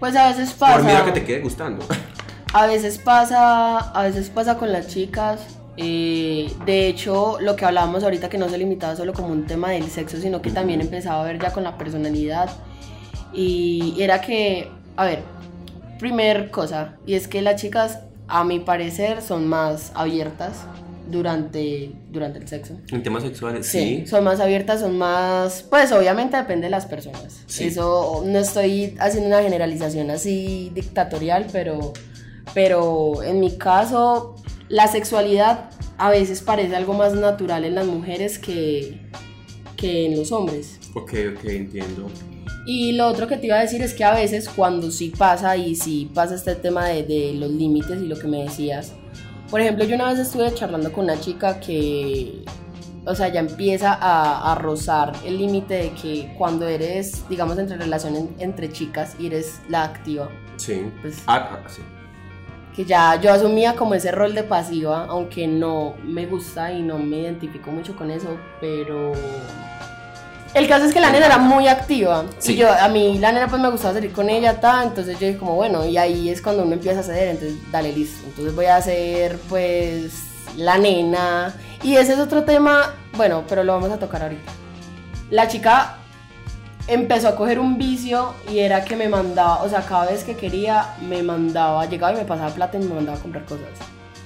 Pues 0.00 0.16
a 0.16 0.28
veces 0.28 0.52
pasa. 0.54 0.74
por 0.76 0.84
miedo 0.84 0.98
a 0.98 1.04
que 1.04 1.12
te 1.12 1.24
quede 1.24 1.40
gustando. 1.40 1.84
A 2.56 2.66
veces 2.66 2.98
pasa, 2.98 3.78
a 3.78 4.02
veces 4.04 4.30
pasa 4.30 4.56
con 4.56 4.70
las 4.70 4.86
chicas. 4.86 5.40
Eh, 5.76 6.52
de 6.66 6.86
hecho, 6.88 7.38
lo 7.40 7.56
que 7.56 7.64
hablábamos 7.64 8.04
ahorita 8.04 8.28
que 8.28 8.38
no 8.38 8.48
se 8.48 8.58
limitaba 8.58 8.94
solo 8.96 9.12
como 9.12 9.28
un 9.28 9.46
tema 9.46 9.70
del 9.70 9.90
sexo, 9.90 10.18
sino 10.20 10.40
que 10.42 10.50
también 10.50 10.80
empezaba 10.80 11.20
a 11.22 11.24
ver 11.24 11.40
ya 11.40 11.52
con 11.52 11.64
la 11.64 11.76
personalidad. 11.76 12.48
Y 13.32 13.94
era 14.00 14.20
que, 14.20 14.68
a 14.96 15.04
ver, 15.06 15.20
primer 15.98 16.50
cosa, 16.50 16.96
y 17.06 17.14
es 17.14 17.26
que 17.28 17.42
las 17.42 17.60
chicas, 17.60 18.00
a 18.28 18.44
mi 18.44 18.60
parecer, 18.60 19.20
son 19.22 19.48
más 19.48 19.90
abiertas 19.94 20.64
durante, 21.10 21.92
durante 22.10 22.38
el 22.38 22.48
sexo. 22.48 22.74
En 22.90 23.02
temas 23.02 23.22
sexuales, 23.24 23.66
Sí, 23.66 24.02
sí. 24.02 24.06
son 24.06 24.24
más 24.24 24.40
abiertas, 24.40 24.80
son 24.80 24.96
más, 24.96 25.64
pues 25.68 25.90
obviamente 25.92 26.36
depende 26.36 26.66
de 26.66 26.70
las 26.70 26.86
personas. 26.86 27.42
Sí. 27.46 27.64
Eso 27.64 28.22
no 28.24 28.38
estoy 28.38 28.94
haciendo 29.00 29.28
una 29.28 29.42
generalización 29.42 30.10
así 30.10 30.70
dictatorial, 30.74 31.46
pero, 31.52 31.92
pero 32.54 33.22
en 33.22 33.40
mi 33.40 33.56
caso 33.58 34.36
la 34.68 34.88
sexualidad 34.88 35.70
a 35.98 36.10
veces 36.10 36.40
parece 36.42 36.74
algo 36.76 36.94
más 36.94 37.14
natural 37.14 37.64
en 37.64 37.74
las 37.74 37.86
mujeres 37.86 38.38
que, 38.38 39.00
que 39.76 40.06
en 40.06 40.16
los 40.16 40.32
hombres. 40.32 40.78
Ok, 40.94 41.12
ok, 41.36 41.44
entiendo. 41.44 42.06
Y 42.66 42.92
lo 42.92 43.06
otro 43.08 43.26
que 43.28 43.36
te 43.36 43.46
iba 43.46 43.56
a 43.56 43.60
decir 43.60 43.82
es 43.82 43.92
que 43.92 44.04
a 44.04 44.14
veces 44.14 44.48
cuando 44.48 44.90
sí 44.90 45.10
pasa 45.16 45.56
y 45.56 45.74
sí 45.76 46.10
pasa 46.14 46.34
este 46.34 46.54
tema 46.54 46.86
de, 46.86 47.02
de 47.02 47.34
los 47.34 47.50
límites 47.50 48.00
y 48.00 48.06
lo 48.06 48.18
que 48.18 48.26
me 48.26 48.42
decías, 48.44 48.92
por 49.50 49.60
ejemplo, 49.60 49.84
yo 49.84 49.94
una 49.96 50.08
vez 50.10 50.18
estuve 50.18 50.52
charlando 50.54 50.90
con 50.90 51.04
una 51.04 51.20
chica 51.20 51.60
que, 51.60 52.42
o 53.04 53.14
sea, 53.14 53.28
ya 53.28 53.40
empieza 53.40 53.92
a, 53.92 54.50
a 54.50 54.54
rozar 54.54 55.12
el 55.26 55.36
límite 55.36 55.74
de 55.74 55.90
que 55.92 56.34
cuando 56.38 56.66
eres, 56.66 57.28
digamos, 57.28 57.58
entre 57.58 57.76
relaciones 57.76 58.24
entre 58.38 58.72
chicas 58.72 59.14
y 59.20 59.26
eres 59.26 59.60
la 59.68 59.84
activa, 59.84 60.30
Sí. 60.56 60.82
Pues- 61.02 61.18
Ah, 61.26 61.60
ah, 61.64 61.68
sí. 61.68 61.82
Que 62.74 62.84
ya 62.84 63.20
yo 63.20 63.32
asumía 63.32 63.74
como 63.74 63.94
ese 63.94 64.10
rol 64.10 64.34
de 64.34 64.42
pasiva, 64.42 65.06
aunque 65.08 65.46
no 65.46 65.94
me 66.02 66.26
gusta 66.26 66.72
y 66.72 66.82
no 66.82 66.98
me 66.98 67.18
identifico 67.20 67.70
mucho 67.70 67.94
con 67.94 68.10
eso, 68.10 68.36
pero 68.60 69.12
el 70.54 70.68
caso 70.68 70.84
es 70.86 70.92
que 70.94 71.00
la 71.00 71.10
nena 71.10 71.26
era 71.26 71.38
muy 71.38 71.66
activa 71.68 72.24
Sí. 72.38 72.52
y 72.52 72.56
yo 72.56 72.72
a 72.72 72.88
mí 72.88 73.18
la 73.18 73.32
nena 73.32 73.48
pues 73.48 73.60
me 73.60 73.70
gustaba 73.70 73.94
salir 73.94 74.12
con 74.12 74.28
ella, 74.28 74.60
ta, 74.60 74.82
entonces 74.84 75.18
yo 75.18 75.26
dije 75.26 75.38
como 75.38 75.54
bueno, 75.56 75.84
y 75.84 75.96
ahí 75.96 76.28
es 76.28 76.40
cuando 76.42 76.62
uno 76.64 76.74
empieza 76.74 77.00
a 77.00 77.02
ceder, 77.04 77.28
entonces 77.28 77.56
dale 77.70 77.92
listo, 77.92 78.24
entonces 78.26 78.54
voy 78.54 78.66
a 78.66 78.76
hacer 78.76 79.38
pues 79.48 80.12
la 80.56 80.78
nena 80.78 81.54
y 81.82 81.96
ese 81.96 82.14
es 82.14 82.18
otro 82.18 82.44
tema, 82.44 82.94
bueno, 83.16 83.44
pero 83.48 83.62
lo 83.64 83.72
vamos 83.72 83.90
a 83.90 83.98
tocar 83.98 84.22
ahorita. 84.22 84.52
La 85.30 85.48
chica 85.48 85.98
empezó 86.86 87.28
a 87.28 87.36
coger 87.36 87.58
un 87.58 87.78
vicio 87.78 88.34
y 88.50 88.58
era 88.58 88.84
que 88.84 88.96
me 88.96 89.08
mandaba, 89.08 89.62
o 89.62 89.68
sea, 89.68 89.82
cada 89.82 90.06
vez 90.06 90.24
que 90.24 90.36
quería 90.36 90.94
me 91.08 91.22
mandaba, 91.22 91.86
llegaba 91.86 92.12
y 92.12 92.16
me 92.16 92.24
pasaba 92.24 92.50
plata 92.50 92.78
y 92.78 92.84
me 92.84 92.94
mandaba 92.94 93.18
a 93.18 93.20
comprar 93.20 93.44
cosas. 93.44 93.68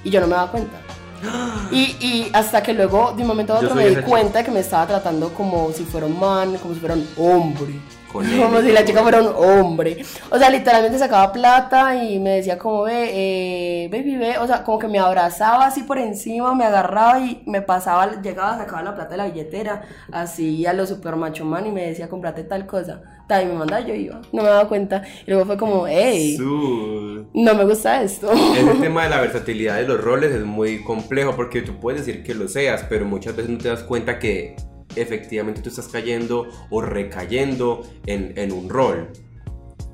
Y 0.03 0.09
yo 0.09 0.19
no 0.21 0.27
me 0.27 0.35
daba 0.35 0.51
cuenta. 0.51 0.77
Y, 1.71 1.97
y 1.99 2.29
hasta 2.33 2.63
que 2.63 2.73
luego, 2.73 3.13
de 3.15 3.21
un 3.21 3.27
momento 3.27 3.53
a 3.53 3.57
otro, 3.57 3.75
me 3.75 3.89
di 3.89 3.95
cuenta 3.97 4.43
que 4.43 4.51
me 4.51 4.61
estaba 4.61 4.87
tratando 4.87 5.33
como 5.33 5.71
si 5.73 5.83
fuera 5.83 6.07
un 6.07 6.17
man, 6.19 6.57
como 6.57 6.73
si 6.73 6.79
fuera 6.79 6.95
un 6.95 7.07
hombre. 7.17 7.73
Con 8.11 8.25
como 8.25 8.61
si 8.61 8.71
la 8.71 8.83
chica 8.83 9.01
fuera 9.01 9.21
un 9.21 9.33
hombre. 9.35 10.03
O 10.29 10.37
sea, 10.37 10.49
literalmente 10.49 10.97
sacaba 10.97 11.31
plata 11.31 12.03
y 12.03 12.19
me 12.19 12.31
decía 12.31 12.57
como, 12.57 12.83
ve, 12.83 13.09
eh, 13.13 13.89
baby, 13.91 14.17
ve. 14.17 14.37
O 14.39 14.47
sea, 14.47 14.63
como 14.63 14.79
que 14.79 14.87
me 14.87 14.99
abrazaba 14.99 15.65
así 15.65 15.83
por 15.83 15.97
encima, 15.97 16.55
me 16.55 16.65
agarraba 16.65 17.19
y 17.19 17.43
me 17.45 17.61
pasaba, 17.61 18.21
llegaba, 18.21 18.57
sacaba 18.57 18.81
la 18.83 18.95
plata 18.95 19.11
de 19.11 19.17
la 19.17 19.25
billetera, 19.25 19.83
así 20.11 20.65
a 20.65 20.73
lo 20.73 20.85
super 20.85 21.15
macho 21.15 21.45
man 21.45 21.67
y 21.67 21.71
me 21.71 21.87
decía, 21.87 22.09
comprate 22.09 22.43
tal 22.43 22.65
cosa. 22.65 23.01
Y 23.29 23.45
me 23.45 23.53
mandaba, 23.53 23.85
yo 23.85 23.93
iba. 23.93 24.21
No 24.31 24.41
me 24.41 24.49
daba 24.49 24.67
cuenta. 24.67 25.03
Y 25.25 25.29
luego 25.29 25.45
fue 25.45 25.55
como, 25.55 25.85
hey, 25.87 26.35
no 26.39 27.53
me 27.53 27.63
gusta 27.63 28.01
esto. 28.01 28.31
Ese 28.31 28.73
tema 28.81 29.03
de 29.03 29.09
la 29.11 29.21
versatilidad 29.21 29.75
de 29.75 29.87
los 29.87 30.03
roles 30.03 30.31
es 30.31 30.43
muy 30.43 30.83
complejo 30.83 31.35
porque 31.35 31.61
tú 31.61 31.79
puedes 31.79 32.05
decir 32.05 32.23
que 32.23 32.33
lo 32.33 32.47
seas, 32.47 32.85
pero 32.89 33.05
muchas 33.05 33.35
veces 33.35 33.51
no 33.51 33.59
te 33.59 33.69
das 33.69 33.83
cuenta 33.83 34.17
que 34.17 34.55
efectivamente 34.95 35.61
tú 35.61 35.69
estás 35.69 35.87
cayendo 35.87 36.47
o 36.69 36.81
recayendo 36.81 37.83
en, 38.05 38.33
en 38.37 38.51
un 38.51 38.69
rol 38.69 39.09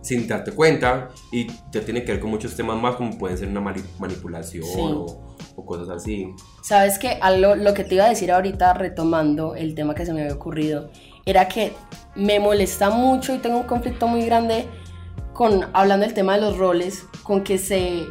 sin 0.02 0.28
darte 0.28 0.52
cuenta 0.52 1.10
y 1.32 1.48
ya 1.72 1.82
tiene 1.82 2.04
que 2.04 2.12
ver 2.12 2.22
con 2.22 2.30
muchos 2.30 2.56
temas 2.56 2.80
más 2.80 2.96
como 2.96 3.18
pueden 3.18 3.38
ser 3.38 3.48
una 3.48 3.62
mani- 3.62 3.84
manipulación 3.98 4.64
Sí. 4.64 4.80
o, 4.80 5.36
o 5.56 5.66
cosas 5.66 5.90
así. 5.90 6.28
Sabes 6.62 7.00
que 7.00 7.10
algo, 7.22 7.56
lo 7.56 7.74
que 7.74 7.84
te 7.84 7.96
iba 7.96 8.06
a 8.06 8.10
decir 8.10 8.32
ahorita, 8.32 8.74
retomando 8.76 9.56
el 9.56 9.74
tema 9.74 9.96
que 9.96 10.06
se 10.06 10.14
me 10.14 10.22
había 10.22 10.36
ocurrido, 10.36 10.92
era 11.26 11.48
que 11.48 11.74
me 12.16 12.40
molesta 12.40 12.92
mucho 12.92 13.34
y 13.34 13.40
tengo 13.40 13.58
un 13.58 13.64
conflicto 13.64 14.08
muy 14.08 14.24
grande 14.26 14.66
con, 15.34 15.66
hablando 15.74 16.06
del 16.06 16.14
tema 16.14 16.36
de 16.36 16.42
los 16.42 16.58
roles, 16.58 17.06
con 17.24 17.44
que 17.44 17.58
se, 17.58 18.04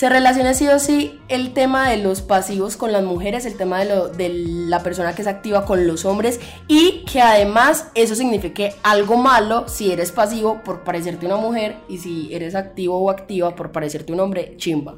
se 0.00 0.08
relaciona 0.08 0.54
sí 0.54 0.66
o 0.66 0.78
sí 0.78 1.20
el 1.28 1.52
tema 1.52 1.90
de 1.90 1.98
los 1.98 2.22
pasivos 2.22 2.78
con 2.78 2.90
las 2.90 3.04
mujeres, 3.04 3.44
el 3.44 3.58
tema 3.58 3.80
de, 3.80 3.84
lo, 3.84 4.08
de 4.08 4.30
la 4.30 4.82
persona 4.82 5.14
que 5.14 5.20
es 5.20 5.28
activa 5.28 5.66
con 5.66 5.86
los 5.86 6.06
hombres 6.06 6.40
y 6.68 7.04
que 7.04 7.20
además 7.20 7.88
eso 7.94 8.14
signifique 8.14 8.72
algo 8.82 9.18
malo 9.18 9.68
si 9.68 9.92
eres 9.92 10.10
pasivo 10.10 10.62
por 10.64 10.84
parecerte 10.84 11.26
una 11.26 11.36
mujer 11.36 11.76
y 11.86 11.98
si 11.98 12.34
eres 12.34 12.54
activo 12.54 12.96
o 12.96 13.10
activa 13.10 13.54
por 13.54 13.72
parecerte 13.72 14.10
un 14.14 14.20
hombre, 14.20 14.54
chimba. 14.56 14.96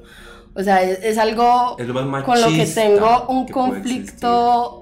O 0.54 0.62
sea, 0.62 0.84
es, 0.84 1.00
es 1.02 1.18
algo 1.18 1.74
Es 1.80 1.88
lo 1.88 1.94
más 1.94 2.22
con 2.22 2.40
lo 2.40 2.46
que 2.46 2.66
tengo 2.66 3.26
un 3.26 3.48
conflicto 3.48 4.81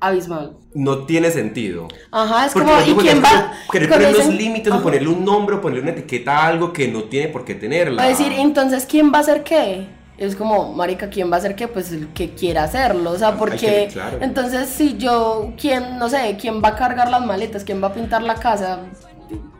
abismal. 0.00 0.56
No 0.74 1.06
tiene 1.06 1.30
sentido. 1.30 1.88
Ajá, 2.10 2.46
es 2.46 2.52
Porque 2.52 2.70
como, 2.70 2.86
¿y 2.86 2.94
quién 2.96 3.22
va? 3.22 3.52
Querer 3.70 3.88
poner 3.88 4.12
los 4.12 4.26
límites 4.28 4.72
o 4.72 4.82
ponerle 4.82 5.08
un 5.08 5.24
nombre 5.24 5.56
o 5.56 5.60
ponerle 5.60 5.82
una 5.82 5.92
etiqueta 5.92 6.38
a 6.38 6.46
algo 6.48 6.72
que 6.72 6.88
no 6.88 7.04
tiene 7.04 7.28
por 7.28 7.44
qué 7.44 7.54
tenerla. 7.54 8.02
A 8.02 8.08
decir, 8.08 8.32
entonces, 8.32 8.86
¿quién 8.86 9.12
va 9.12 9.18
a 9.18 9.20
hacer 9.22 9.42
qué? 9.42 9.86
Es 10.18 10.34
como, 10.34 10.72
marica, 10.72 11.10
¿quién 11.10 11.30
va 11.30 11.36
a 11.36 11.38
hacer 11.38 11.54
qué? 11.56 11.68
Pues 11.68 11.92
el 11.92 12.08
que 12.14 12.30
quiera 12.34 12.64
hacerlo, 12.64 13.10
o 13.10 13.18
sea, 13.18 13.36
porque... 13.36 13.56
que- 13.58 13.88
claro. 13.92 14.18
Entonces, 14.22 14.68
si 14.68 14.96
yo, 14.96 15.52
¿quién, 15.60 15.98
no 15.98 16.08
sé, 16.08 16.36
quién 16.40 16.62
va 16.62 16.68
a 16.70 16.76
cargar 16.76 17.10
las 17.10 17.24
maletas? 17.24 17.64
¿Quién 17.64 17.82
va 17.82 17.88
a 17.88 17.94
pintar 17.94 18.22
la 18.22 18.34
casa? 18.36 18.80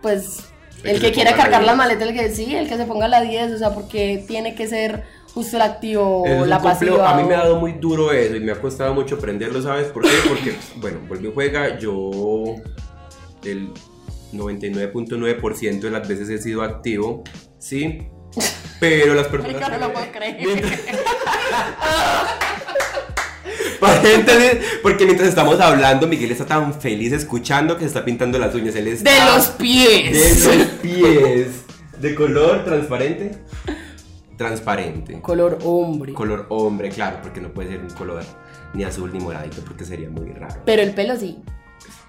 Pues 0.02 0.44
El 0.82 0.96
el 0.96 1.00
que 1.00 1.12
quiera 1.12 1.32
la 1.32 1.36
cargar 1.36 1.62
las 1.62 1.74
10. 1.74 1.76
maletas, 1.76 2.08
el 2.08 2.14
que 2.14 2.30
sí, 2.30 2.54
el 2.54 2.68
que 2.68 2.76
se 2.76 2.84
ponga 2.84 3.08
la 3.08 3.20
10, 3.20 3.52
o 3.52 3.58
sea, 3.58 3.70
porque 3.74 4.24
tiene 4.26 4.54
que 4.54 4.66
ser 4.68 5.04
justo 5.36 5.56
el 5.56 5.62
activo 5.62 6.24
Eso 6.24 6.40
o 6.40 6.44
es 6.44 6.48
la 6.48 6.62
pasiva. 6.62 7.10
A 7.10 7.14
mí 7.20 7.28
me 7.28 7.34
ha 7.34 7.40
dado 7.40 7.56
muy 7.56 7.72
duro 7.72 8.10
eso 8.10 8.34
y 8.36 8.40
me 8.40 8.52
ha 8.52 8.58
costado 8.58 8.94
mucho 8.94 9.16
aprenderlo, 9.16 9.60
¿sabes 9.60 9.88
por 9.88 10.02
qué? 10.02 10.16
Porque, 10.26 10.56
bueno, 10.76 10.98
vuelve 11.06 11.30
juega, 11.34 11.78
yo 11.78 12.54
el 13.44 13.68
99.9% 14.32 15.80
de 15.80 15.90
las 15.90 16.08
veces 16.08 16.30
he 16.30 16.38
sido 16.38 16.62
activo, 16.62 17.22
¿sí? 17.58 18.08
Pero 18.80 19.12
las 19.14 19.26
personas... 19.28 19.60
No 19.70 19.76
lo 19.78 19.92
puedo 19.92 20.10
creer. 20.10 20.36
Mientras- 20.40 20.80
porque 24.82 25.04
mientras 25.04 25.28
estamos 25.28 25.60
hablando, 25.60 26.06
Miguel 26.06 26.30
está 26.32 26.46
tan 26.46 26.72
feliz 26.80 27.12
escuchando 27.12 27.74
que 27.76 27.82
se 27.82 27.88
está 27.88 28.06
pintando 28.06 28.38
las 28.38 28.54
uñas. 28.54 28.74
Él 28.74 28.88
está 28.88 29.10
De 29.10 29.32
los 29.32 29.52
de 29.52 29.54
pies. 29.62 30.46
los 30.46 30.66
pies. 30.80 31.46
¿De 32.00 32.14
color 32.14 32.64
transparente? 32.64 33.32
Transparente. 34.36 35.20
Color 35.20 35.58
hombre. 35.64 36.12
Color 36.12 36.46
hombre, 36.50 36.90
claro, 36.90 37.18
porque 37.22 37.40
no 37.40 37.48
puede 37.48 37.70
ser 37.70 37.80
un 37.80 37.90
color 37.90 38.22
ni 38.74 38.84
azul 38.84 39.12
ni 39.12 39.18
moradito 39.18 39.62
porque 39.62 39.84
sería 39.84 40.10
muy 40.10 40.30
raro. 40.32 40.60
Pero 40.64 40.82
el 40.82 40.94
pelo 40.94 41.16
sí. 41.16 41.38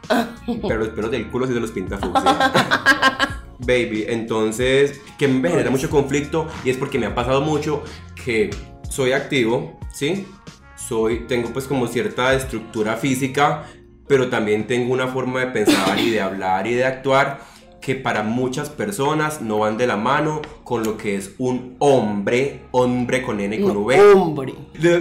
Pero 0.62 0.78
los 0.78 0.90
pelos 0.90 1.12
del 1.12 1.30
culo 1.30 1.48
sí 1.48 1.54
se 1.54 1.60
los 1.60 1.72
pinta 1.72 1.98
fucsia. 1.98 2.38
Baby, 3.60 4.06
entonces, 4.08 5.02
que 5.18 5.28
me 5.28 5.50
genera 5.50 5.72
mucho 5.72 5.90
conflicto 5.90 6.48
y 6.64 6.70
es 6.70 6.78
porque 6.78 7.00
me 7.00 7.08
ha 7.08 7.16
pasado 7.16 7.42
mucho 7.42 7.84
que 8.24 8.52
soy 8.90 9.14
activo, 9.14 9.80
¿sí? 9.92 10.28
Soy, 10.76 11.26
tengo 11.28 11.50
pues 11.52 11.66
como 11.66 11.88
cierta 11.88 12.34
estructura 12.34 12.98
física, 12.98 13.64
pero 14.08 14.30
también 14.30 14.68
tengo 14.68 14.94
una 14.94 15.08
forma 15.08 15.40
de 15.40 15.48
pensar 15.48 16.00
y 16.00 16.12
de 16.12 16.22
hablar 16.22 16.68
y 16.68 16.76
de 16.76 16.86
actuar 16.86 17.40
que 17.88 17.96
para 17.96 18.22
muchas 18.22 18.70
personas 18.70 19.42
no 19.42 19.60
van 19.60 19.78
de 19.78 19.88
la 19.88 19.96
mano 19.96 20.42
con 20.66 20.84
lo 20.84 20.98
que 20.98 21.16
es 21.16 21.36
un 21.38 21.78
hombre, 21.80 22.64
hombre 22.72 23.22
con 23.22 23.40
N 23.40 23.56
y 23.56 23.62
con 23.62 23.78
V, 23.78 23.98
hombre. 24.14 24.56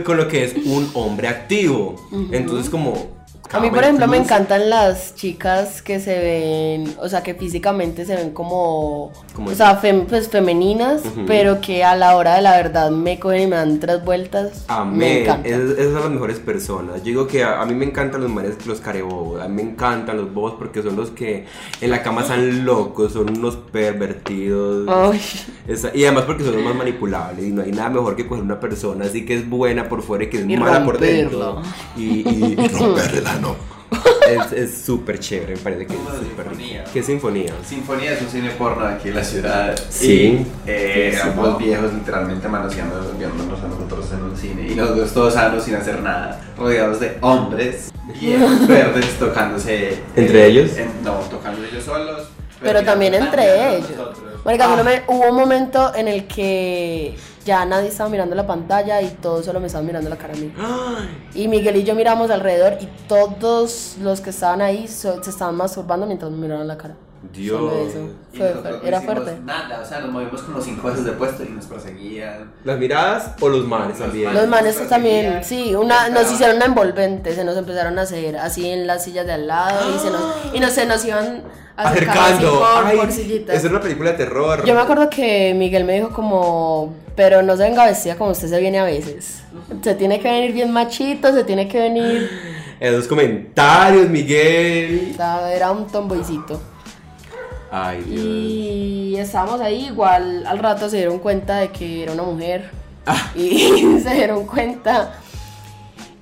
con 0.05 0.17
lo 0.17 0.29
que 0.29 0.45
es 0.45 0.55
un 0.55 0.89
hombre 0.95 1.27
activo. 1.27 1.97
Entonces 2.31 2.71
como... 2.71 3.16
A 3.53 3.61
mí, 3.61 3.71
por 3.71 3.83
ejemplo, 3.85 4.07
me 4.09 4.17
encantan 4.17 4.69
las 4.69 5.15
chicas 5.15 5.81
que 5.81 6.01
se 6.01 6.19
ven, 6.19 6.95
o 7.01 7.09
sea, 7.09 7.23
que 7.23 7.35
físicamente 7.35 8.05
se 8.05 8.17
ven 8.17 8.31
como, 8.33 9.07
o 9.07 9.55
sea, 9.55 9.81
fem- 9.81 10.05
pues 10.07 10.29
femeninas, 10.29 11.03
pero 11.27 11.61
que 11.61 11.85
a 11.85 11.95
la 11.97 12.17
hora 12.17 12.35
de 12.35 12.43
la 12.43 12.57
verdad 12.57 12.91
me 12.91 13.19
cogen 13.19 13.43
y 13.43 13.47
me 13.47 13.57
dan 13.57 13.79
tres 13.81 14.05
vueltas. 14.05 14.65
Me 14.69 15.29
Amén. 15.29 15.41
esas 15.45 15.77
son 15.93 15.95
las 15.95 16.11
mejores 16.11 16.39
personas. 16.41 16.97
Yo 16.99 17.05
digo 17.05 17.27
que 17.29 17.45
a, 17.45 17.63
a 17.63 17.67
mí 17.67 17.75
me 17.75 17.87
encantan 17.87 18.21
los 18.23 18.31
mares, 18.31 18.67
los 18.67 18.81
carebobos. 18.81 19.41
A 19.41 19.49
mí 19.49 19.55
me 19.63 19.71
encantan 19.71 20.17
los 20.17 20.35
bobos 20.35 20.55
porque 20.59 20.83
son 20.83 20.97
los 20.97 21.11
que 21.11 21.47
en 21.81 21.91
la 21.91 22.03
cama 22.03 22.23
están 22.23 22.65
locos, 22.65 23.13
son 23.13 23.31
unos 23.39 23.57
pervertidos. 23.57 24.89
Ay, 24.89 25.21
Esa- 25.69 25.95
y 25.95 26.05
además 26.05 26.25
porque 26.25 26.45
son 26.45 26.57
los 26.57 26.65
más 26.65 26.75
manipulables. 26.75 27.47
Y 27.47 27.51
no 27.53 27.63
hay 27.63 27.73
nada 27.73 27.91
mejor 27.91 28.17
que 28.17 28.27
coger 28.27 28.43
una 28.45 28.61
persona 28.61 29.05
así 29.07 29.25
que 29.25 29.35
es 29.35 29.49
buena 29.49 29.89
por 29.89 30.03
fuera 30.03 30.25
y 30.25 30.31
que 30.31 30.39
es 30.39 30.45
Y 30.49 30.57
mala 30.57 30.85
por 30.85 30.99
dentro. 30.99 31.63
Y 31.97 32.57
romperla, 32.79 33.36
no. 33.41 33.57
Es- 34.27 34.53
Es 34.53 34.79
súper 34.85 35.21
chévere, 35.21 35.55
me 35.55 35.61
parece 35.61 35.87
que 35.87 35.95
es 35.95 36.01
súper 36.01 36.49
rico. 36.57 36.85
¿Qué 36.93 37.03
sinfonía? 37.03 37.53
Sinfonía 37.65 38.13
es 38.15 38.23
un 38.23 38.29
cine 38.29 38.51
porno 38.51 38.85
aquí 38.85 39.09
en 39.11 39.15
la 39.15 39.23
ciudad. 39.23 39.79
Sí. 39.89 40.45
Y, 40.45 40.47
eh, 40.67 41.11
Sí, 41.13 41.19
sí. 41.23 41.29
ambos 41.29 41.59
viejos 41.59 41.93
literalmente 41.95 42.49
manoseándonos, 42.49 43.17
viéndonos 43.17 43.61
a 43.63 43.69
nosotros 43.69 44.07
en 44.13 44.23
un 44.25 44.37
cine. 44.37 44.67
Y 44.69 44.75
nosotros 44.75 45.13
todos 45.13 45.35
sanos 45.35 45.63
sin 45.63 45.77
hacer 45.77 46.01
nada, 46.01 46.41
rodeados 46.59 46.99
de 46.99 47.17
hombres 47.21 47.93
viejos 48.21 48.67
verdes 48.69 49.07
tocándose. 49.19 49.91
eh, 49.93 50.03
¿Entre 50.17 50.47
ellos? 50.47 50.77
en- 50.77 51.05
no, 51.05 51.13
tocando 51.31 51.65
ellos 51.65 51.85
solos. 51.85 52.29
pero 52.61 52.83
también 52.83 53.15
entre 53.15 53.77
ellos. 53.77 53.89
Marica, 54.45 54.65
a 54.65 54.69
mí 54.69 54.75
Ah. 54.75 54.77
no 54.79 54.85
me- 54.85 55.03
hubo 55.07 55.29
un 55.31 55.37
momento 55.37 55.95
en 55.95 56.09
el 56.09 56.27
que 56.27 57.17
ya 57.47 57.65
nadie 57.65 57.89
estaba 57.89 58.11
mirando 58.11 58.35
la 58.35 58.47
pantalla 58.47 59.01
y 59.01 59.09
todos 59.23 59.47
solo 59.47 59.61
me 59.61 59.69
estaban 59.69 59.87
mirando 59.87 60.11
la 60.11 60.17
cara 60.17 60.35
a 60.35 60.37
mí. 60.37 60.53
¡Ay! 60.59 61.29
Y 61.45 61.49
Miguel 61.49 61.77
y 61.77 61.85
yo 61.85 61.95
miramos 61.95 62.31
alrededor 62.31 62.77
y 62.81 62.89
todos 63.09 63.97
los 64.03 64.21
que 64.21 64.31
estaban 64.31 64.61
ahí 64.61 64.87
so- 64.89 65.23
se 65.23 65.31
estaban 65.31 65.55
masturbando 65.57 66.07
mientras 66.07 66.31
me 66.31 66.39
miraban 66.39 66.67
la 66.69 66.77
cara. 66.77 66.95
Dios. 67.33 67.59
Solo 67.59 67.87
eso. 67.87 67.99
Fue- 68.35 68.89
era 68.89 69.01
fuerte. 69.01 69.39
Nada, 69.45 69.81
o 69.83 69.85
sea, 69.85 70.01
nos 70.01 70.11
movimos 70.13 70.43
como 70.43 70.61
cinco 70.61 70.89
veces 70.89 71.05
de 71.05 71.13
puesto 71.13 71.43
y 71.45 71.49
nos 71.49 71.65
perseguían. 71.67 72.53
¿Las 72.65 72.79
miradas 72.79 73.33
o 73.41 73.49
los 73.49 73.65
mares 73.67 73.89
Los 73.89 73.99
también? 73.99 74.35
Los 74.35 74.47
manes 74.49 74.89
también, 74.89 75.43
sí, 75.43 75.75
una, 75.75 76.09
nos 76.11 76.31
hicieron 76.31 76.57
una 76.57 76.67
envolvente, 76.67 77.35
se 77.35 77.45
nos 77.45 77.57
empezaron 77.57 77.99
a 77.99 78.03
hacer 78.03 78.37
así 78.37 78.69
en 78.69 78.87
las 78.87 79.05
sillas 79.05 79.27
de 79.27 79.33
al 79.33 79.47
lado 79.47 79.95
y 79.95 79.99
se 79.99 80.11
nos, 80.11 80.23
y 80.55 80.61
no, 80.61 80.69
se 80.69 80.87
nos 80.87 81.05
iban 81.05 81.43
acercando 81.77 82.65
así 82.65 82.83
por, 82.83 82.87
Ay, 82.87 82.97
por 82.99 83.13
sillitas. 83.13 83.57
es 83.57 83.65
una 83.65 83.81
película 83.81 84.13
de 84.13 84.17
terror. 84.19 84.65
Yo 84.65 84.75
me 84.75 84.81
acuerdo 84.81 85.09
que 85.11 85.53
Miguel 85.55 85.85
me 85.85 85.95
dijo 85.95 86.11
como, 86.11 86.95
pero 87.17 87.43
no 87.43 87.57
se 87.57 87.63
venga 87.65 87.87
vestida 87.87 88.17
como 88.17 88.31
usted 88.31 88.49
se 88.49 88.61
viene 88.61 88.79
a 88.79 88.85
veces. 88.85 89.43
Se 89.83 89.95
tiene 89.95 90.21
que 90.21 90.31
venir 90.31 90.53
bien 90.53 90.71
machito, 90.71 91.33
se 91.33 91.43
tiene 91.45 91.67
que 91.67 91.81
venir, 91.81 92.31
Esos 92.79 93.09
comentarios, 93.09 94.09
Miguel. 94.09 95.17
era 95.51 95.73
un 95.73 95.87
tomboycito. 95.87 96.61
Ay, 97.71 98.03
Dios. 98.03 98.25
Y 98.25 99.17
estábamos 99.19 99.61
ahí, 99.61 99.87
igual 99.87 100.47
al 100.47 100.59
rato 100.59 100.89
se 100.89 100.99
dieron 100.99 101.19
cuenta 101.19 101.57
de 101.57 101.71
que 101.71 102.03
era 102.03 102.13
una 102.13 102.23
mujer. 102.23 102.71
Ah. 103.07 103.33
Y 103.35 103.99
se 104.03 104.15
dieron 104.15 104.47
cuenta. 104.47 105.15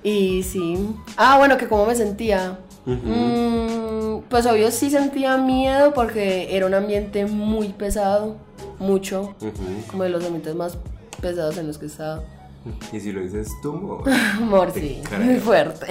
Y 0.02 0.42
sí. 0.42 0.78
Ah, 1.16 1.38
bueno, 1.38 1.56
que 1.56 1.66
cómo 1.66 1.86
me 1.86 1.94
sentía. 1.94 2.58
Mm, 2.84 4.18
pues 4.28 4.46
obvio 4.46 4.70
sí 4.70 4.90
sentía 4.90 5.38
miedo 5.38 5.94
porque 5.94 6.54
era 6.54 6.66
un 6.66 6.74
ambiente 6.74 7.24
muy 7.24 7.68
pesado. 7.70 8.36
Mucho. 8.78 9.34
Ujú. 9.40 9.86
Como 9.90 10.02
de 10.02 10.08
los 10.08 10.24
ambientes 10.24 10.54
más 10.54 10.78
pesados 11.20 11.56
en 11.58 11.66
los 11.66 11.78
que 11.78 11.86
he 11.86 11.88
estado. 11.88 12.22
Y 12.92 13.00
si 13.00 13.12
lo 13.12 13.20
dices 13.20 13.48
tú, 13.62 14.02
amor. 14.36 14.72
Sí, 14.72 15.02
muy 15.20 15.36
fuerte. 15.36 15.86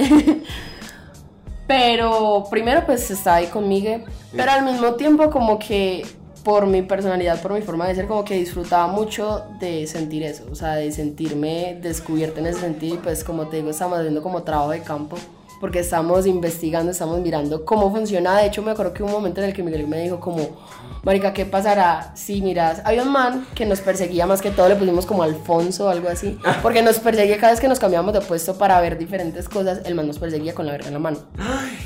Pero 1.67 2.45
primero 2.49 2.85
pues 2.85 3.09
estaba 3.09 3.37
ahí 3.37 3.47
con 3.47 3.67
Miguel, 3.67 4.03
pero 4.31 4.51
al 4.51 4.65
mismo 4.65 4.95
tiempo 4.95 5.29
como 5.29 5.57
que 5.59 6.05
por 6.43 6.67
mi 6.67 6.81
personalidad, 6.81 7.41
por 7.41 7.53
mi 7.53 7.61
forma 7.61 7.87
de 7.87 7.95
ser, 7.95 8.05
como 8.05 8.25
que 8.25 8.35
disfrutaba 8.35 8.87
mucho 8.87 9.43
de 9.61 9.87
sentir 9.87 10.23
eso, 10.23 10.43
o 10.51 10.55
sea, 10.55 10.75
de 10.75 10.91
sentirme 10.91 11.79
descubierta 11.81 12.41
en 12.41 12.47
ese 12.47 12.59
sentido 12.59 12.95
y 12.95 12.97
pues 12.97 13.23
como 13.23 13.47
te 13.47 13.57
digo, 13.57 13.69
estamos 13.69 13.97
haciendo 13.97 14.21
como 14.21 14.43
trabajo 14.43 14.71
de 14.71 14.81
campo 14.81 15.15
porque 15.63 15.80
estamos 15.80 16.28
investigando, 16.28 16.91
estamos 16.91 17.21
mirando 17.21 17.63
cómo 17.63 17.89
funciona. 17.89 18.38
De 18.38 18.47
hecho, 18.47 18.62
me 18.62 18.71
acuerdo 18.71 18.93
que 18.93 19.02
hubo 19.02 19.08
un 19.08 19.15
momento 19.15 19.39
en 19.39 19.47
el 19.47 19.54
que 19.54 19.63
Miguel 19.63 19.88
me 19.88 20.02
dijo 20.02 20.19
como, 20.19 20.58
Marica, 21.04 21.32
¿qué 21.32 21.45
pasará 21.45 22.12
si 22.15 22.41
miras? 22.41 22.82
Había 22.84 23.04
un 23.04 23.13
man 23.13 23.47
que 23.56 23.65
nos 23.65 23.80
perseguía 23.80 24.26
más 24.26 24.41
que 24.41 24.52
todo, 24.52 24.67
le 24.67 24.76
pusimos 24.76 25.06
como 25.06 25.23
Alfonso 25.23 25.86
o 25.86 25.88
algo 25.88 26.10
así, 26.10 26.38
porque 26.62 26.82
nos 26.82 26.99
perseguía 26.99 27.38
cada 27.38 27.54
vez 27.54 27.62
que 27.62 27.69
nos 27.69 27.80
cambiábamos 27.80 28.13
de 28.13 28.19
puesto 28.19 28.58
para 28.58 28.82
ver 28.82 28.97
diferentes 28.97 29.47
cosas, 29.47 29.80
el 29.86 29.95
man 29.95 30.06
nos 30.06 30.19
perseguía 30.19 30.54
con 30.54 30.65
la 30.65 30.73
verga 30.73 30.88
en 30.88 30.93
la 30.95 30.99
mano. 30.99 31.19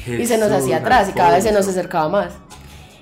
y 0.08 0.26
se 0.26 0.40
nos 0.40 0.52
hacía 0.52 0.78
atrás 0.78 1.10
y 1.10 1.12
cada 1.12 1.36
vez 1.36 1.44
se 1.44 1.52
nos 1.52 1.68
acercaba 1.68 2.10
más. 2.10 2.34